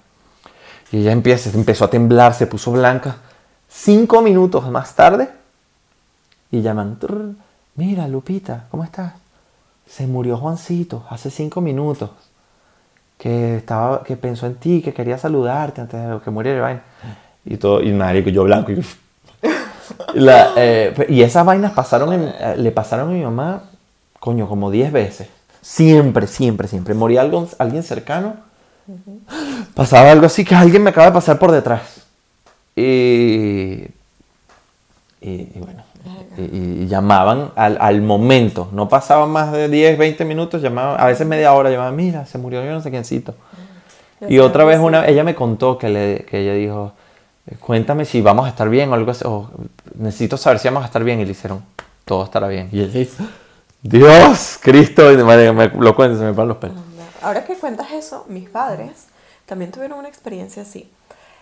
[0.90, 3.16] Y ella empieza, empezó a temblar, se puso blanca.
[3.68, 5.28] Cinco minutos más tarde,
[6.50, 7.34] y llaman, "Trrr,
[7.76, 9.14] mira Lupita, ¿cómo estás?
[9.86, 12.10] Se murió Juancito hace cinco minutos.
[13.18, 16.58] Que, estaba, que pensó en ti, que quería saludarte antes de que muriera.
[16.58, 16.82] y vaina".
[17.44, 18.72] Y todo, y marico, yo blanco.
[18.72, 18.84] Y,
[20.14, 23.64] la, eh, y esas vainas pasaron en- eh, le pasaron a mi mamá,
[24.20, 25.28] coño, como 10 veces.
[25.60, 26.94] Siempre, siempre, siempre.
[26.94, 28.34] Moría algo, alguien cercano.
[29.74, 31.82] Pasaba algo así que alguien me acaba de pasar por detrás.
[32.74, 33.84] Y,
[35.20, 35.82] y, y bueno,
[36.36, 38.68] y, y llamaban al, al momento.
[38.72, 42.38] No pasaban más de 10, 20 minutos, llamaban, a veces media hora, llamaban, mira, se
[42.38, 43.34] murió yo no sé quiéncito.
[44.28, 46.92] Y otra vez una, ella me contó que, le, que ella dijo,
[47.60, 49.50] cuéntame si vamos a estar bien o algo así, o
[49.96, 51.20] necesito saber si vamos a estar bien.
[51.20, 51.64] Y le hicieron,
[52.04, 52.68] todo estará bien.
[52.72, 53.24] Y ella dice,
[53.82, 56.76] Dios, Cristo, y me, me- lo cuento, se me paran los pelos.
[57.22, 59.06] Ahora que cuentas eso, mis padres
[59.46, 60.90] también tuvieron una experiencia así.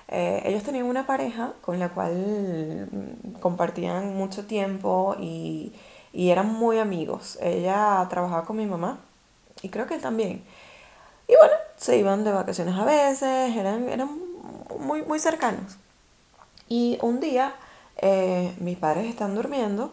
[0.09, 5.73] Eh, ellos tenían una pareja con la cual mm, compartían mucho tiempo y,
[6.13, 7.39] y eran muy amigos.
[7.41, 8.99] Ella trabajaba con mi mamá
[9.63, 10.43] y creo que él también.
[11.29, 14.11] Y bueno, se iban de vacaciones a veces, eran, eran
[14.79, 15.77] muy, muy cercanos.
[16.71, 17.57] Y un día
[17.97, 19.93] eh, mis padres están durmiendo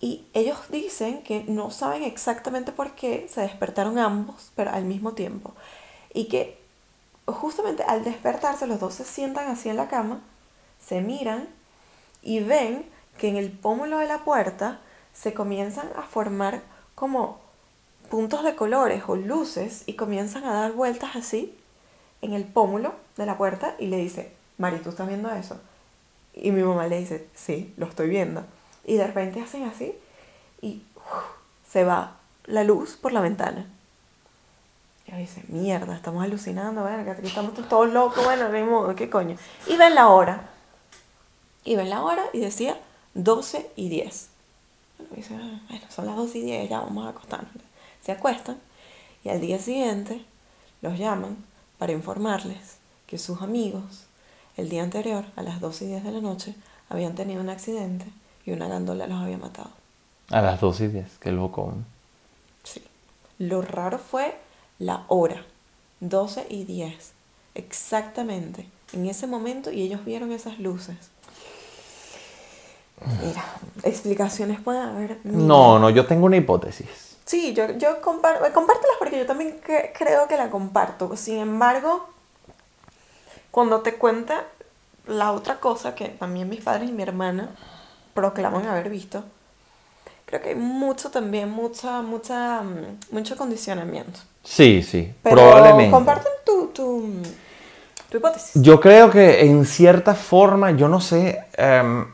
[0.00, 5.12] y ellos dicen que no saben exactamente por qué se despertaron ambos, pero al mismo
[5.12, 5.52] tiempo.
[6.12, 6.58] Y que
[7.24, 10.20] justamente al despertarse los dos se sientan así en la cama,
[10.80, 11.48] se miran
[12.20, 12.84] y ven
[13.16, 14.80] que en el pómulo de la puerta
[15.12, 16.62] se comienzan a formar
[16.96, 17.38] como
[18.10, 21.56] puntos de colores o luces y comienzan a dar vueltas así
[22.22, 25.58] en el pómulo de la puerta y le dice, Mari, ¿tú estás viendo eso?
[26.34, 28.44] Y mi mamá le dice, sí, lo estoy viendo.
[28.84, 29.94] Y de repente hacen así
[30.60, 30.82] y
[31.66, 33.66] se va la luz por la ventana.
[35.06, 39.38] Y dice, mierda, estamos alucinando, aquí estamos todos locos, bueno, ni modo, ¿qué coño?
[39.66, 40.50] Y ven la hora.
[41.64, 42.78] Y ven la hora y decía
[43.14, 44.28] 12 y 10.
[44.98, 47.50] Bueno, dice, "Ah, bueno, son las 12 y 10, ya vamos a acostarnos.
[48.02, 48.58] Se acuestan
[49.24, 50.22] y al día siguiente
[50.82, 51.38] los llaman
[51.78, 54.04] para informarles que sus amigos
[54.60, 56.54] el día anterior, a las 12 y 10 de la noche,
[56.88, 58.06] habían tenido un accidente
[58.44, 59.70] y una gandola los había matado.
[60.30, 61.72] A las 2 y 10, qué loco.
[62.64, 62.82] Sí.
[63.38, 64.36] Lo raro fue
[64.78, 65.44] la hora,
[66.00, 67.12] 12 y 10,
[67.54, 70.96] exactamente, en ese momento y ellos vieron esas luces.
[73.24, 73.42] Mira,
[73.82, 75.18] explicaciones pueden haber.
[75.24, 77.16] No, no, yo tengo una hipótesis.
[77.24, 81.16] Sí, yo, yo comparto, compártelas porque yo también cre- creo que la comparto.
[81.16, 82.08] Sin embargo,
[83.50, 84.44] cuando te cuenta
[85.06, 87.50] la otra cosa que también mis padres y mi hermana
[88.14, 89.24] proclaman haber visto,
[90.26, 94.20] creo que hay mucho también, mucha, mucha, mm, mucho condicionamiento.
[94.44, 95.90] Sí, sí, Pero probablemente.
[95.90, 97.12] comparten tu, tu,
[98.08, 98.62] tu hipótesis.
[98.62, 102.06] Yo creo que en cierta forma, yo no sé em,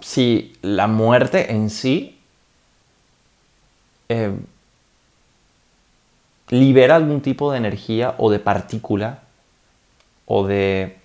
[0.00, 2.20] si la muerte en sí
[4.08, 4.44] em,
[6.48, 9.25] libera algún tipo de energía o de partícula
[10.26, 10.98] o de...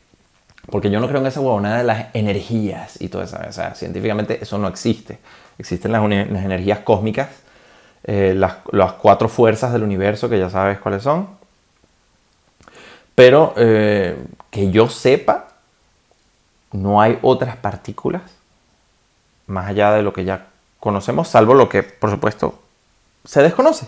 [0.70, 3.38] Porque yo no creo en esa huevonada de las energías y todo eso.
[3.48, 5.20] O sea, científicamente eso no existe.
[5.58, 7.30] Existen las, las energías cósmicas,
[8.04, 11.30] eh, las, las cuatro fuerzas del universo, que ya sabes cuáles son.
[13.16, 15.48] Pero eh, que yo sepa,
[16.72, 18.22] no hay otras partículas
[19.48, 20.48] más allá de lo que ya
[20.80, 22.60] conocemos, salvo lo que, por supuesto,
[23.26, 23.88] se desconoce.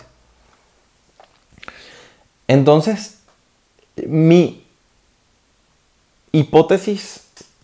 [2.48, 3.22] Entonces,
[3.96, 4.63] mi
[6.34, 7.22] hipótesis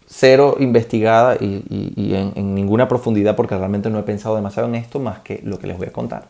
[0.07, 4.67] cero investigada y, y- y en, en ninguna profundidad, porque realmente no he pensado demasiado
[4.69, 6.27] en esto más que lo que les voy a contar,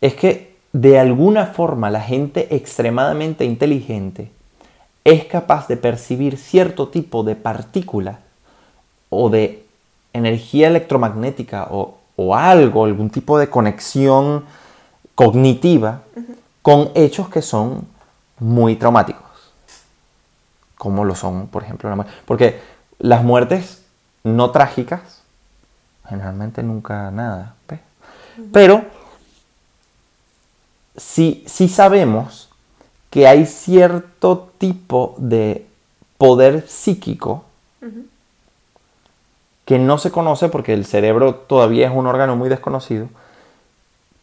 [0.00, 4.30] es que de alguna forma la gente extremadamente inteligente
[5.04, 8.20] es capaz de percibir cierto tipo de partícula
[9.10, 9.64] o de
[10.14, 14.44] energía electromagnética o, o algo, algún tipo de conexión
[15.14, 16.02] cognitiva
[16.62, 17.86] con hechos que son
[18.38, 19.31] muy traumáticos.
[20.82, 22.12] Como lo son, por ejemplo, la muerte.
[22.24, 22.60] Porque
[22.98, 23.84] las muertes
[24.24, 25.22] no trágicas,
[26.08, 27.54] generalmente nunca nada.
[27.68, 27.78] ¿ves?
[28.52, 28.84] Pero
[30.96, 32.50] sí, sí sabemos
[33.10, 35.68] que hay cierto tipo de
[36.18, 37.44] poder psíquico
[39.64, 43.08] que no se conoce porque el cerebro todavía es un órgano muy desconocido,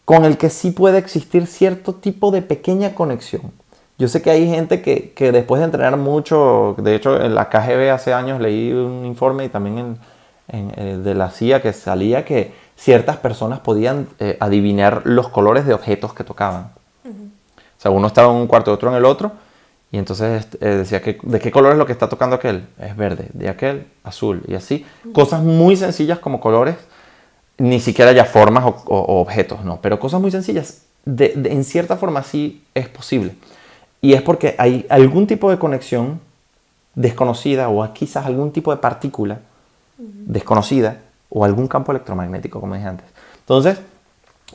[0.03, 3.53] con el que sí puede existir cierto tipo de pequeña conexión
[3.99, 7.49] Yo sé que hay gente que, que después de entrenar mucho, de hecho en la
[7.49, 9.97] KGB hace años leí un informe y también en,
[10.47, 15.65] en, eh, de la CIA que salía que ciertas personas podían eh, adivinar los colores
[15.65, 16.71] de objetos que tocaban.
[17.05, 19.33] O sea, uno estaba en un cuarto, otro en el otro,
[19.91, 22.65] y entonces eh, decía que de qué color es lo que está tocando aquel.
[22.79, 24.85] Es verde, de aquel, azul, y así.
[25.13, 26.75] Cosas muy sencillas como colores,
[27.57, 30.83] ni siquiera ya formas o, o- objetos, no, pero cosas muy sencillas.
[31.05, 33.35] De- de- en cierta forma sí es posible.
[34.01, 36.19] Y es porque hay algún tipo de conexión
[36.95, 39.39] desconocida o quizás algún tipo de partícula
[39.97, 43.05] desconocida o algún campo electromagnético, como dije antes.
[43.41, 43.79] Entonces,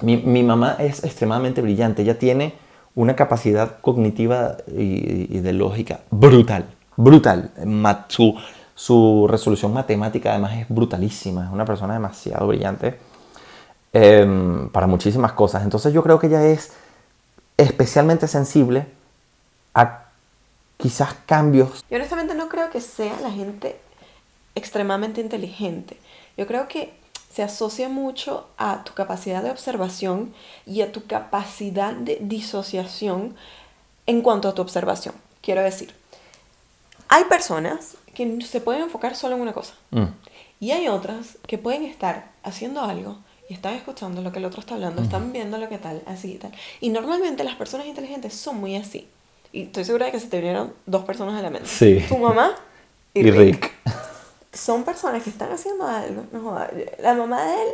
[0.00, 2.02] mi, mi mamá es extremadamente brillante.
[2.02, 2.54] Ella tiene
[2.94, 6.64] una capacidad cognitiva y, y de lógica brutal,
[6.96, 7.50] brutal.
[7.66, 8.34] Ma- Su,
[8.74, 11.44] su resolución matemática además es brutalísima.
[11.46, 12.98] Es una persona demasiado brillante
[13.92, 15.62] em, para muchísimas cosas.
[15.64, 16.72] Entonces yo creo que ella es
[17.56, 18.86] especialmente sensible
[19.74, 20.04] a
[20.76, 21.84] quizás cambios.
[21.90, 23.78] Yo honestamente no creo que sea la gente
[24.54, 25.98] extremadamente inteligente.
[26.36, 26.92] Yo creo que
[27.32, 30.32] se asocia mucho a tu capacidad de observación
[30.66, 33.34] y a tu capacidad de disociación
[34.06, 35.14] en cuanto a tu observación.
[35.42, 35.94] Quiero decir,
[37.08, 40.06] hay personas que se pueden enfocar solo en una cosa Mm,
[40.60, 43.18] y hay otras que pueden estar haciendo algo
[43.48, 46.32] y están escuchando lo que el otro está hablando, están viendo lo que tal, así
[46.32, 46.52] y tal.
[46.80, 49.06] Y normalmente las personas inteligentes son muy así.
[49.54, 51.68] Y estoy segura de que se te vinieron dos personas a la mente.
[51.68, 52.04] Sí.
[52.08, 52.56] Tu mamá
[53.14, 53.62] y, y Rick.
[53.62, 53.72] Rick.
[54.52, 56.24] Son personas que están haciendo algo.
[56.32, 57.68] No joda, La mamá de él,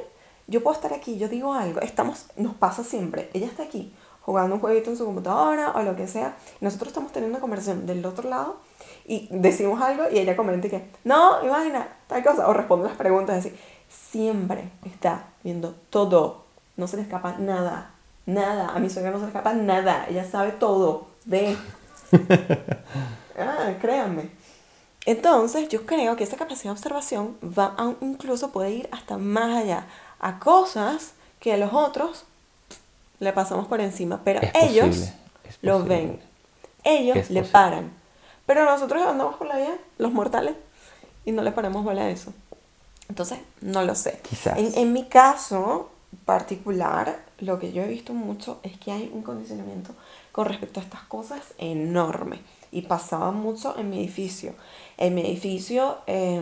[0.47, 1.81] yo puedo estar aquí, yo digo algo.
[1.81, 3.31] Estamos, nos pasa siempre.
[3.33, 6.37] Ella está aquí jugando un jueguito en su computadora o lo que sea.
[6.61, 8.59] Nosotros estamos teniendo una conversación del otro lado
[9.07, 12.47] y decimos algo y ella comenta y que, no, imagina, tal cosa.
[12.47, 13.55] O responde las preguntas así.
[13.89, 16.45] Siempre está viendo todo.
[16.77, 17.95] No se le escapa nada.
[18.27, 18.69] Nada.
[18.69, 20.05] A mi suegra no se le escapa nada.
[20.11, 21.09] Ella sabe todo.
[21.25, 21.57] Ve.
[23.39, 24.31] ah, créanme.
[25.07, 29.57] Entonces, yo creo que esa capacidad de observación va a, incluso puede ir hasta más
[29.63, 29.87] allá
[30.19, 32.25] a cosas que a los otros
[33.19, 35.09] le pasamos por encima, pero Es ellos
[35.63, 36.21] lo ven.
[36.85, 37.53] Ellos Es le posible.
[37.53, 37.93] paran.
[38.47, 40.55] Pero nosotros andamos por la vida, los mortales,
[41.25, 42.33] y no le paramos bola a eso.
[43.09, 44.21] Entonces, no lo sé.
[44.29, 44.59] Quizás.
[44.59, 45.91] En, en mi caso
[46.25, 49.95] particular, lo que yo he visto mucho es que hay un condicionamiento
[50.41, 52.41] con respecto a estas cosas enorme.
[52.73, 54.55] Y pasaba mucho en mi edificio.
[54.97, 56.41] En mi edificio, eh,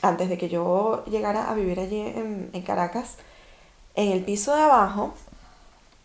[0.00, 3.16] antes de que yo llegara a vivir allí en, Caracas,
[3.96, 5.12] en el piso de abajo,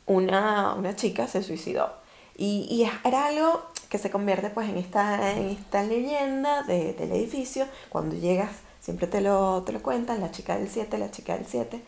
[0.08, 1.92] una, una chica se suicidó.
[2.38, 7.12] Y, y era algo que se convierte pues en esta, en esta leyenda de- del
[7.12, 7.68] edificio.
[7.90, 8.50] Cuando llegas
[8.80, 11.84] siempre te lo, te lo cuentan, la chica del 7, la chica del 7.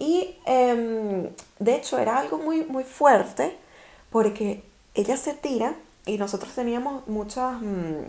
[0.00, 1.28] Y em,
[1.60, 3.56] de hecho era algo muy, muy fuerte
[4.14, 4.62] porque
[4.94, 5.74] ella se tira
[6.06, 8.04] y nosotros teníamos muchas mm,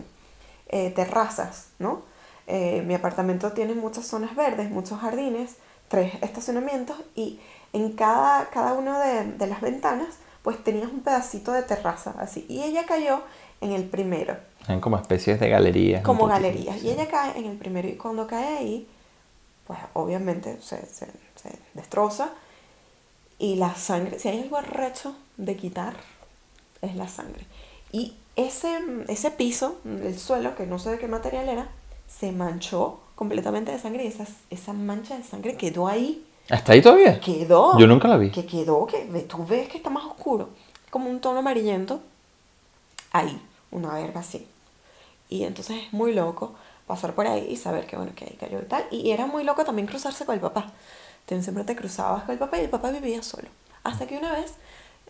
[0.68, 2.02] eh, terrazas, ¿no?
[2.46, 5.56] Eh, mi apartamento tiene muchas zonas verdes, muchos jardines,
[5.88, 7.40] tres estacionamientos y
[7.72, 12.46] en cada, cada una de, de las ventanas pues tenías un pedacito de terraza así.
[12.48, 13.22] Y ella cayó
[13.60, 16.04] en el primero Eran como especies de galerías.
[16.04, 16.78] como galerías.
[16.78, 16.86] sí.
[16.86, 18.88] Y ella cae en el primero y cuando cae ahí,
[19.66, 22.30] pues obviamente se, se, se destroza
[23.40, 25.94] y la sangre, si hay algo arrecho de quitar,
[26.82, 27.46] es la sangre.
[27.92, 28.78] Y ese,
[29.08, 31.68] ese piso, el suelo, que no sé de qué material era,
[32.06, 36.24] se manchó completamente de sangre y esa, esa mancha de sangre quedó ahí.
[36.48, 37.18] ¿Está ahí todavía?
[37.20, 37.78] Quedó.
[37.78, 38.30] Yo nunca la vi.
[38.30, 40.50] Que quedó, que tú ves que está más oscuro,
[40.90, 42.00] como un tono amarillento.
[43.12, 44.46] Ahí, una verga así.
[45.28, 46.54] Y entonces es muy loco
[46.86, 48.84] pasar por ahí y saber que bueno, que ahí cayó y tal.
[48.90, 50.72] Y era muy loco también cruzarse con el papá.
[51.26, 53.48] Entonces, siempre te cruzabas con el papá y el papá vivía solo.
[53.82, 54.54] Hasta que una vez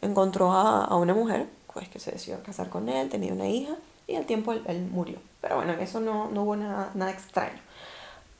[0.01, 3.75] encontró a, a una mujer, pues que se decidió casar con él, tenía una hija,
[4.07, 5.19] y al tiempo él, él murió.
[5.41, 7.61] Pero bueno, en eso no, no hubo nada, nada extraño.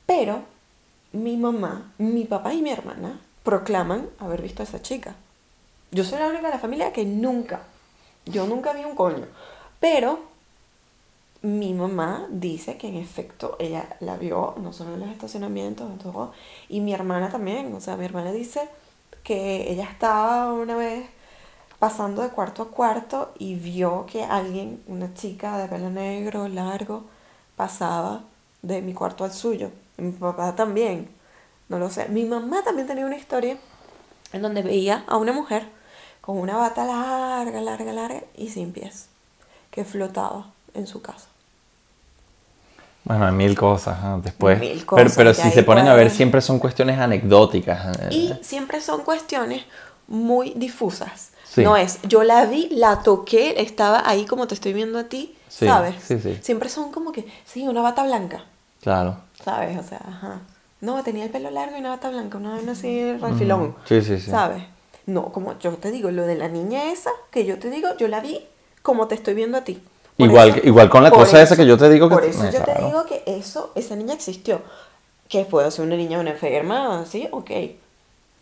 [0.05, 0.41] Pero
[1.11, 5.15] mi mamá, mi papá y mi hermana proclaman haber visto a esa chica.
[5.91, 7.61] Yo soy la única de la familia que nunca,
[8.25, 9.25] yo nunca vi un coño.
[9.79, 10.19] Pero
[11.41, 15.97] mi mamá dice que en efecto ella la vio, no solo en los estacionamientos, en
[15.97, 16.33] todo,
[16.67, 17.73] y mi hermana también.
[17.73, 18.67] O sea, mi hermana dice
[19.23, 21.05] que ella estaba una vez
[21.79, 27.03] pasando de cuarto a cuarto y vio que alguien, una chica de pelo negro, largo,
[27.55, 28.21] pasaba
[28.61, 29.71] de mi cuarto al suyo.
[29.97, 31.09] Y mi papá también,
[31.69, 32.09] no lo sé.
[32.09, 33.57] Mi mamá también tenía una historia
[34.33, 35.67] en donde veía a una mujer
[36.21, 39.07] con una bata larga, larga, larga y sin pies,
[39.71, 41.27] que flotaba en su casa.
[43.05, 44.19] Bueno, hay mil cosas ¿ah?
[44.21, 44.59] después.
[44.59, 47.97] Mil pero cosas pero que si se ponen a ver, siempre son cuestiones anecdóticas.
[48.11, 49.63] Y eh, siempre son cuestiones
[50.07, 51.31] muy difusas.
[51.49, 51.63] Sí.
[51.63, 55.33] No es, yo la vi, la toqué, estaba ahí como te estoy viendo a ti,
[55.49, 55.95] Sí, ¿sabes?
[56.05, 56.37] sí, sí.
[56.41, 58.43] Siempre son como que, sí, una bata blanca,
[58.81, 59.17] Claro.
[59.43, 59.77] ¿sabes?
[59.79, 60.41] O sea, ajá.
[60.81, 63.75] No, tenía el pelo largo y una bata blanca, una vaina así, refilón.
[63.85, 64.29] Sí, sí, sí.
[64.29, 64.61] ¿Sabes?
[65.07, 68.07] No, como yo te digo, lo de la niña esa, que yo te digo, yo
[68.07, 68.45] la vi
[68.83, 69.81] como te estoy viendo a ti.
[70.17, 72.15] Por Igual, eso- igual con la cosa esa que yo te digo que...
[72.15, 74.61] Por eso yo te digo que eso, esa niña existió.
[75.29, 77.51] Que puede ser una niña, una enferma, sí, ok.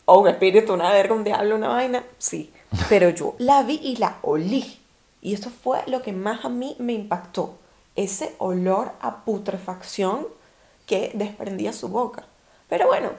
[0.06, 2.52] O un espíritu, una verga, un diablo, una vaina, sí.
[2.90, 4.80] Pero yo la vi y la olí.
[5.22, 7.56] Y eso fue lo que más a mí me impactó.
[7.96, 10.28] Ese olor a putrefacción
[10.86, 12.26] que desprendía su boca.
[12.70, 13.10] Pero bueno,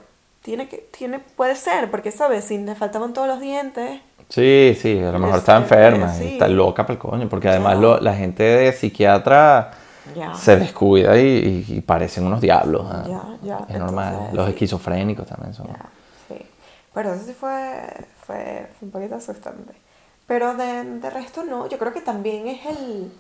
[0.43, 4.99] tiene que, tiene, puede ser, porque sabes, si le faltaban todos los dientes, Sí, sí,
[4.99, 6.33] a lo mejor Este, está enferma, sí.
[6.33, 9.71] está loca para el coño, porque además lo- la gente de psiquiatra
[10.37, 12.87] se descuida y, y- y parecen unos diablos.
[12.91, 13.05] ¿ah?
[13.07, 14.13] Ya, ya, Es normal.
[14.15, 15.69] entonces, Los esquizofrénicos también son.
[16.97, 17.53] Pero eso sí fue,
[18.27, 19.75] fue, fue un poquito asustante.
[20.27, 23.13] Pero de, de resto no, yo creo que también es el,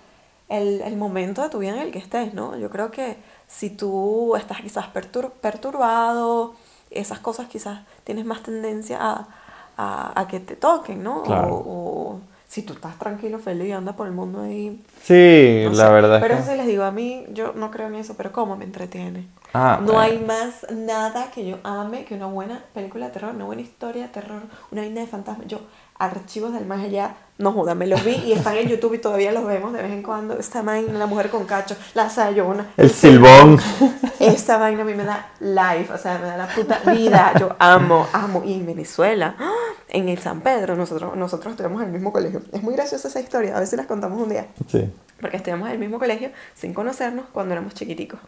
[0.49, 2.57] el, el momento de tu vida en el que estés, ¿no?
[2.59, 6.55] Yo creo que si tú estás quizás pertur- perturbado,
[6.91, 9.29] esas cosas quizás tienes más tendencia a,
[9.77, 11.16] a, a que te toquen, ¿no?
[11.22, 11.49] Claro.
[11.49, 14.82] O, o si tú estás tranquilo, feliz y andas por el mundo ahí.
[15.03, 15.92] Sí, no la sé.
[15.92, 16.51] verdad Pero es que...
[16.53, 19.26] sí les digo, a mí yo no creo en eso, pero ¿cómo me entretiene?
[19.53, 20.01] Ah, no bueno.
[20.01, 24.03] hay más nada que yo ame que una buena película de terror, una buena historia
[24.05, 25.44] de terror, una vaina de fantasma.
[25.47, 25.61] Yo,
[25.99, 29.30] archivos del más allá, no joda, me los vi y están en YouTube y todavía
[29.30, 30.38] los vemos de vez en cuando.
[30.38, 32.68] Esta vaina, la mujer con cacho, la sayona.
[32.76, 33.59] El silbón.
[34.20, 37.32] Esta vaina a mí me da life, o sea, me da la puta vida.
[37.38, 38.42] Yo amo, amo.
[38.44, 39.53] Y en Venezuela, ¡ah!
[39.88, 42.40] en el San Pedro, nosotros, nosotros estudiamos en el mismo colegio.
[42.53, 44.90] Es muy graciosa esa historia, a ver si las contamos un día Sí.
[45.20, 48.18] porque estudiamos en el mismo colegio sin conocernos cuando éramos chiquiticos.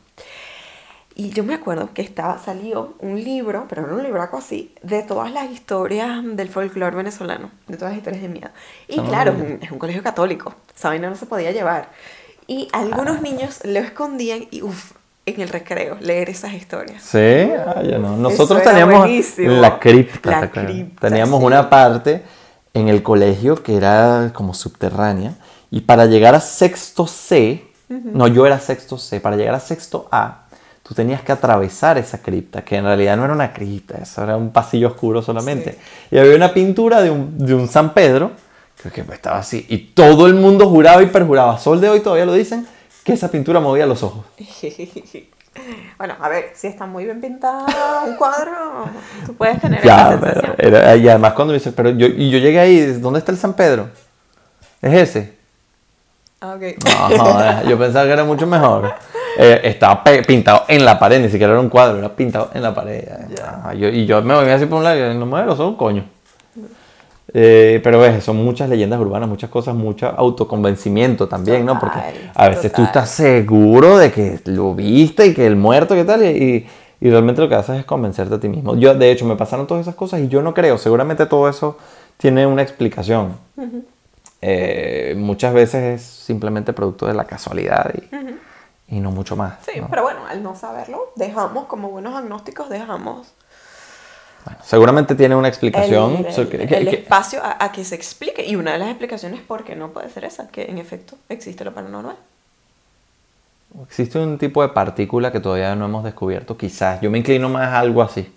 [1.20, 5.02] Y yo me acuerdo que estaba, salió un libro, pero era un libraco así, de
[5.02, 8.50] todas las historias del folclore venezolano, de todas las historias de miedo.
[8.86, 9.04] Y Ah.
[9.08, 11.90] claro, es un, es un colegio católico, esa vaina no se podía llevar.
[12.46, 14.92] Y algunos niños lo escondían y uff,
[15.26, 17.02] en el recreo, leer esas historias.
[17.02, 18.16] Sí, ah, ya no.
[18.16, 19.54] Nosotros teníamos buenísimo.
[19.54, 20.30] la cripta.
[20.40, 21.46] La cripta, teníamos sí.
[21.46, 22.22] una parte
[22.74, 25.34] en el colegio que era como subterránea
[25.68, 30.08] y para llegar a sexto C, no, yo era sexto C, para llegar a sexto
[30.12, 30.44] A,
[30.88, 34.36] tú tenías que atravesar esa cripta, que en realidad no era una cripta, eso era
[34.38, 35.78] un pasillo oscuro solamente.
[36.10, 38.30] Y había una pintura de un, de un San Pedro,
[38.80, 42.24] creo que estaba así, y todo el mundo juraba y perjuraba, sol de hoy todavía
[42.24, 42.66] lo dicen,
[43.04, 44.24] que esa pintura movía los ojos.
[45.98, 47.66] bueno, a ver, si está muy bien pintado
[48.06, 48.86] un cuadro,
[49.26, 50.54] tú puedes tener Ya, esa pero sensación.
[50.58, 53.38] era- y además cuando me dice, pero yo, y yo llegué ahí, ¿dónde está el
[53.38, 53.88] San Pedro?
[54.80, 55.36] ¿Es ese?
[56.40, 56.62] Ah, ok.
[56.84, 58.90] No, joder, yo pensaba que era mucho mejor.
[59.40, 62.74] Eh, estaba pintado en la pared, ni siquiera era un cuadro, era pintado en la
[62.74, 63.04] pared.
[63.40, 66.04] Ah, yo- y yo me voy así por un lado y no me ojos, coño.
[67.32, 71.78] Eh, pero ves, son muchas leyendas urbanas, muchas cosas, mucho autoconvencimiento también, ¿no?
[71.78, 71.98] Porque
[72.34, 76.24] a veces tú estás seguro de que lo viste y que el muerto, ¿qué tal?
[76.24, 76.66] Y,
[77.00, 78.74] y realmente lo que haces es convencerte a ti mismo.
[78.76, 81.76] Yo, de hecho, me pasaron todas esas cosas y yo no creo, seguramente todo eso
[82.16, 83.34] tiene una explicación.
[84.40, 88.08] Eh, muchas veces es simplemente producto de la casualidad y,
[88.88, 89.54] y no mucho más.
[89.64, 89.88] Sí, ¿no?
[89.88, 93.28] pero bueno, al no saberlo, dejamos, como buenos agnósticos, dejamos
[94.44, 96.24] Bueno, seguramente tiene una el, explicación.
[96.26, 98.44] el- so- que- el que- espacio a, a que se explique.
[98.46, 101.64] Y una de las explicaciones por qué no puede ser esa, que en efecto existe
[101.64, 102.16] lo paranormal.
[103.84, 107.00] existe un tipo de partícula que todavía no hemos descubierto, quizás.
[107.00, 108.32] Yo me inclino más a algo así.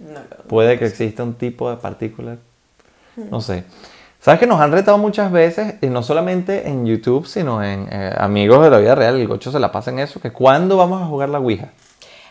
[0.00, 2.36] No lo- Puede que exista un tipo de partícula.
[3.16, 3.64] No sé.
[4.22, 8.14] ¿Sabes que nos han retado muchas veces, y no solamente en YouTube, sino en eh,
[8.16, 9.16] amigos de la vida real?
[9.16, 11.72] El gocho se la pasa en eso, que cuándo vamos a jugar la Ouija.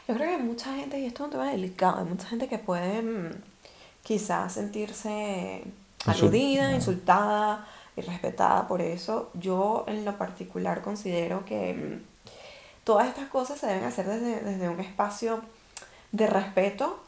[0.07, 2.47] Yo creo que hay mucha gente, y esto es un tema delicado, hay mucha gente
[2.47, 3.31] que puede mm,
[4.03, 5.65] quizás sentirse
[6.05, 7.67] aludida, insultada,
[7.97, 9.29] irrespetada por eso.
[9.33, 14.69] Yo en lo particular considero que mm, todas estas cosas se deben hacer desde, desde
[14.69, 15.41] un espacio
[16.13, 17.03] de respeto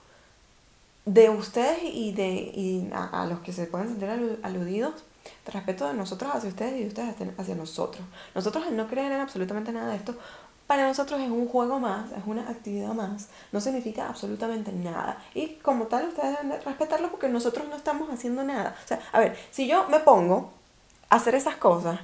[1.05, 5.03] de ustedes y de y a, los que se pueden sentir alu- aludidos,
[5.45, 8.05] de respeto de nosotros hacia ustedes y de ustedes hacia- nosotros.
[8.35, 10.15] Nosotros no creer en absolutamente nada de esto,
[10.67, 15.17] para nosotros es un juego más, es una actividad más, no significa absolutamente nada.
[15.33, 18.73] Y como tal, ustedes deben de respetarlo porque nosotros no estamos haciendo nada.
[18.83, 20.51] O sea, a ver, si yo me pongo
[21.09, 21.99] a hacer esas cosas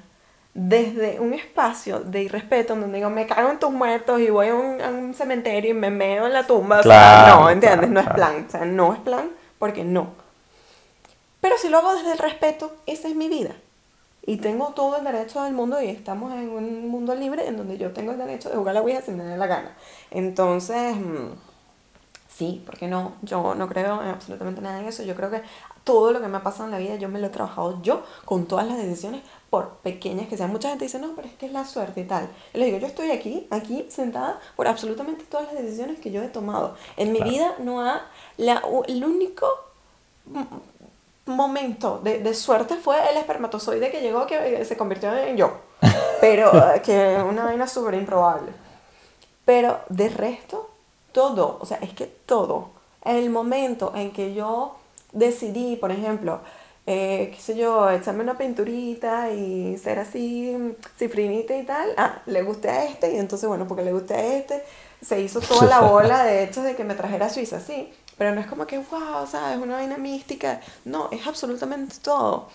[0.54, 4.48] desde un espacio de irrespeto en donde digo, me cago en tus muertos y voy
[4.48, 7.90] a un, a un cementerio y me meo en la tumba, o sea, no, ¿entiendes?
[7.90, 10.10] claro, no es plan, o sea, no es plan porque no.
[11.42, 13.56] Pero si lo hago desde el respeto, esa es mi vida.
[14.26, 17.78] Y tengo todo el derecho del mundo y estamos en un mundo libre en donde
[17.78, 19.76] yo tengo el derecho de jugar a la Ouija sin tener la gana.
[20.12, 21.32] Entonces, mm,
[22.40, 25.04] Sí, porque no, yo no creo en absolutamente nada en eso.
[25.04, 25.42] Yo creo que
[25.84, 28.02] todo lo que me ha pasado en la vida yo me lo he trabajado yo
[28.24, 30.50] con todas las decisiones, por pequeñas que sean.
[30.50, 32.30] Mucha gente dice, no, pero es que es la suerte y tal.
[32.54, 36.24] Y le digo, yo estoy aquí, aquí sentada por absolutamente todas las decisiones que yo
[36.24, 36.78] he tomado.
[36.96, 38.04] En mi vida no ha,
[38.38, 39.46] la, el único
[41.26, 45.58] momento de, de, suerte fue el espermatozoide que llegó que se convirtió en yo.
[46.22, 46.54] Pero
[46.86, 48.54] que una vaina súper improbable.
[49.44, 50.69] Pero de resto,
[51.12, 52.70] todo, o sea, es que todo.
[53.04, 54.76] El momento en que yo
[55.12, 56.42] decidí, por ejemplo,
[56.86, 62.42] eh, qué sé yo, echarme una pinturita y ser así cifrinita y tal, ah, le
[62.42, 64.64] guste a este y entonces bueno, porque le guste a este,
[65.00, 68.34] se hizo toda la bola de hecho de que me trajera a Suiza, sí, pero
[68.34, 69.60] no es como que, wow, ¿sabes?
[69.60, 72.48] Una vaina mística, no, es absolutamente todo.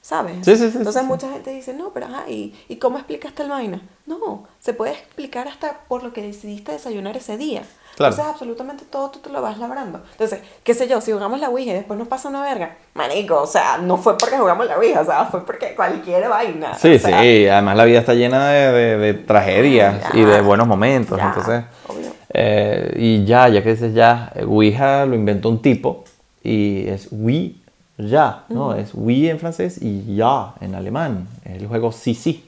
[0.00, 0.44] ¿Sabes?
[0.44, 3.48] Sí, sí, sí, Entonces mucha gente dice, no, pero ajá, ¿y, ¿y cómo explicaste el
[3.48, 3.80] vaina?
[4.04, 7.62] No, se puede explicar hasta por lo que decidiste desayunar ese día.
[7.96, 8.12] Claro.
[8.12, 10.00] Entonces absolutamente todo tú te lo vas labrando.
[10.12, 13.40] Entonces, qué sé yo, si jugamos la Ouija y después nos pasa una verga, manico,
[13.42, 16.74] o sea, no fue porque jugamos la Ouija, o sea, fue porque cualquier vaina.
[16.76, 20.18] Sí, o sea, sí, además la vida está llena de, de, de tragedias Ya.
[20.20, 21.64] y de buenos momentos, Ya, entonces...
[21.86, 22.08] obvio.
[22.30, 26.02] eh, y ya, ya que dices ya, eh, Ouija lo inventó un tipo
[26.42, 27.62] y es oui,
[27.96, 28.74] ya, ¿no?
[28.74, 32.44] Es oui en francés y ya en alemán, es el juego sí, sí.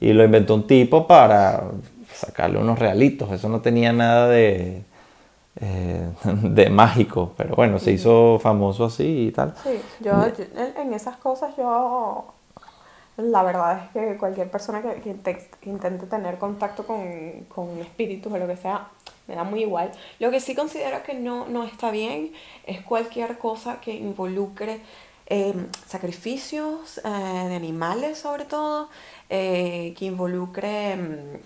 [0.00, 1.62] Y lo inventó un tipo para
[2.18, 4.82] sacarle unos realitos, eso no tenía nada de,
[5.60, 9.54] eh, de mágico, pero bueno, se hizo famoso así y tal.
[9.62, 10.44] Sí, yo, yo
[10.76, 12.26] en, esas cosas yo,
[13.16, 17.02] la verdad es que cualquier persona que, que inte- que intente tener contacto con,
[17.48, 18.88] con espíritus o lo que sea,
[19.26, 19.90] me da muy igual.
[20.20, 22.32] Lo que sí considero que no, no está bien
[22.66, 24.80] es cualquier cosa que involucre
[25.26, 25.54] eh,
[25.86, 27.08] sacrificios eh,
[27.48, 28.88] de animales sobre todo,
[29.30, 31.40] eh, que involucre...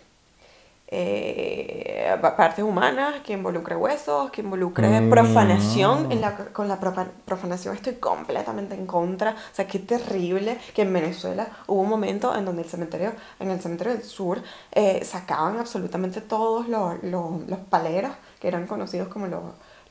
[0.94, 5.10] eh, pa- partes humanas, que involucre huesos, que involucre Mm.
[5.10, 6.12] profanación.
[6.12, 9.30] En la, con la profanación estoy completamente en contra.
[9.30, 13.50] O sea, qué terrible que en Venezuela hubo un momento en donde el cementerio, en
[13.50, 19.08] el cementerio del sur, eh, sacaban absolutamente todos los, los, los paleros, que eran conocidos
[19.08, 19.42] como los,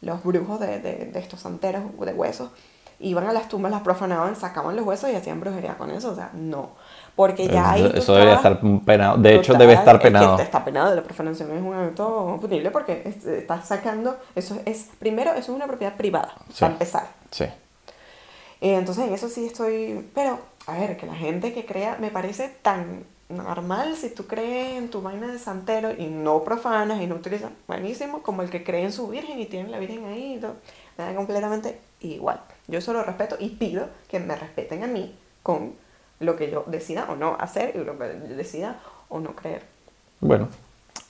[0.02, 2.52] los brujos de, de, de estos santeros de huesos.
[3.04, 6.12] Iban a las tumbas, las profanaban, sacaban los huesos y hacían brujería con eso.
[6.12, 6.70] O sea, no.
[7.16, 10.40] Porque ya ahí eso estabas- estar penado, de hecho debe estar es que penado.
[10.40, 15.32] está penado, la profanación es un acto punible porque es- estás sacando, eso es, primero,
[15.32, 16.62] eso es una propiedad privada, Sí.
[16.62, 17.08] para empezar.
[17.32, 17.46] Sí.
[18.62, 22.50] Entonces en eso sí estoy, pero a ver, que la gente que crea, me parece
[22.62, 27.16] tan normal si tú crees en tu vaina de santero y no profanas y no
[27.16, 30.38] utilizas, buenísimo, como el que cree en su virgen y tiene la virgen ahí y
[30.40, 30.56] todo,
[30.98, 32.42] me da completamente igual.
[32.68, 35.74] Yo eso lo respeto y pido que me respeten a mí con
[36.22, 39.64] lo que yo decida o no hacer y lo que yo decida o no creer.
[40.22, 40.48] Bueno,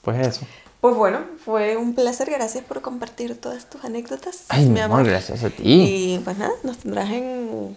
[0.02, 0.46] pues eso.
[0.80, 2.28] Pues bueno, fue un placer.
[2.28, 4.46] Gracias por compartir todas tus anécdotas.
[4.48, 5.62] Ay, mi amor, gracias a ti.
[5.64, 7.76] Y pues nada, nos tendrás en.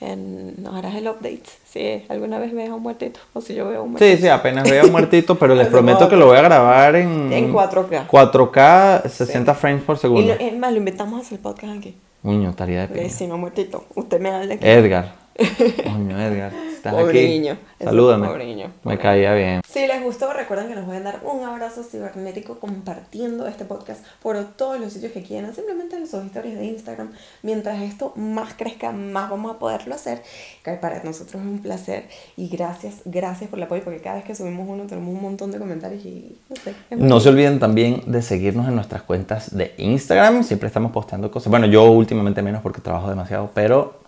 [0.00, 1.42] en nos harás el update.
[1.68, 4.16] Si alguna vez ves a un muertito o si yo veo a un muertito.
[4.16, 7.32] Sí, sí, apenas vea un muertito, pero les prometo que lo voy a grabar en...
[7.32, 8.06] En 4K.
[8.06, 10.34] 4K, 60 frames por Y segundo.
[10.34, 11.96] lo, es más, lo invitamos a hacer el podcast aquí.
[12.22, 13.02] Uño, estaría de pena.
[13.02, 13.86] decimos muertito.
[13.96, 14.64] Usted me habla aquí.
[14.66, 15.14] Edgar.
[15.38, 16.52] Coño, Edgar.
[16.52, 17.28] ¿Estás Pobre aquí?
[17.28, 17.58] niño.
[17.80, 18.26] Salúdame.
[18.26, 19.60] pobre niño, Me caía bien.
[19.68, 24.42] Si les gustó, recuerden que nos pueden dar un abrazo cibernético compartiendo este podcast por
[24.56, 27.12] todos los sitios que quieran, simplemente en sus historias de Instagram.
[27.42, 30.22] Mientras esto más crezca, más vamos a poderlo hacer.
[30.64, 34.24] Que para nosotros es un placer y gracias, gracias por el apoyo, porque cada vez
[34.24, 36.74] que subimos uno tenemos un montón de comentarios y no sé.
[36.90, 40.42] No se olviden también de seguirnos en nuestras cuentas de Instagram.
[40.42, 41.48] Siempre estamos postando cosas.
[41.50, 44.07] Bueno, yo últimamente menos porque trabajo demasiado, pero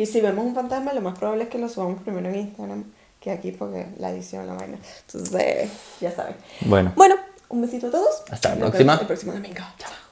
[0.00, 2.84] Y si vemos un fantasma, lo más probable es que lo subamos primero en Instagram
[3.20, 4.78] que aquí, porque la edición, la vaina.
[5.06, 5.70] Entonces,
[6.00, 6.36] ya saben.
[6.62, 6.94] bueno.
[6.96, 7.16] Bueno,
[7.50, 8.22] un besito a todos.
[8.30, 8.94] Hasta la Nos próxima.
[8.94, 9.60] El próximo domingo.
[9.76, 10.09] Chao.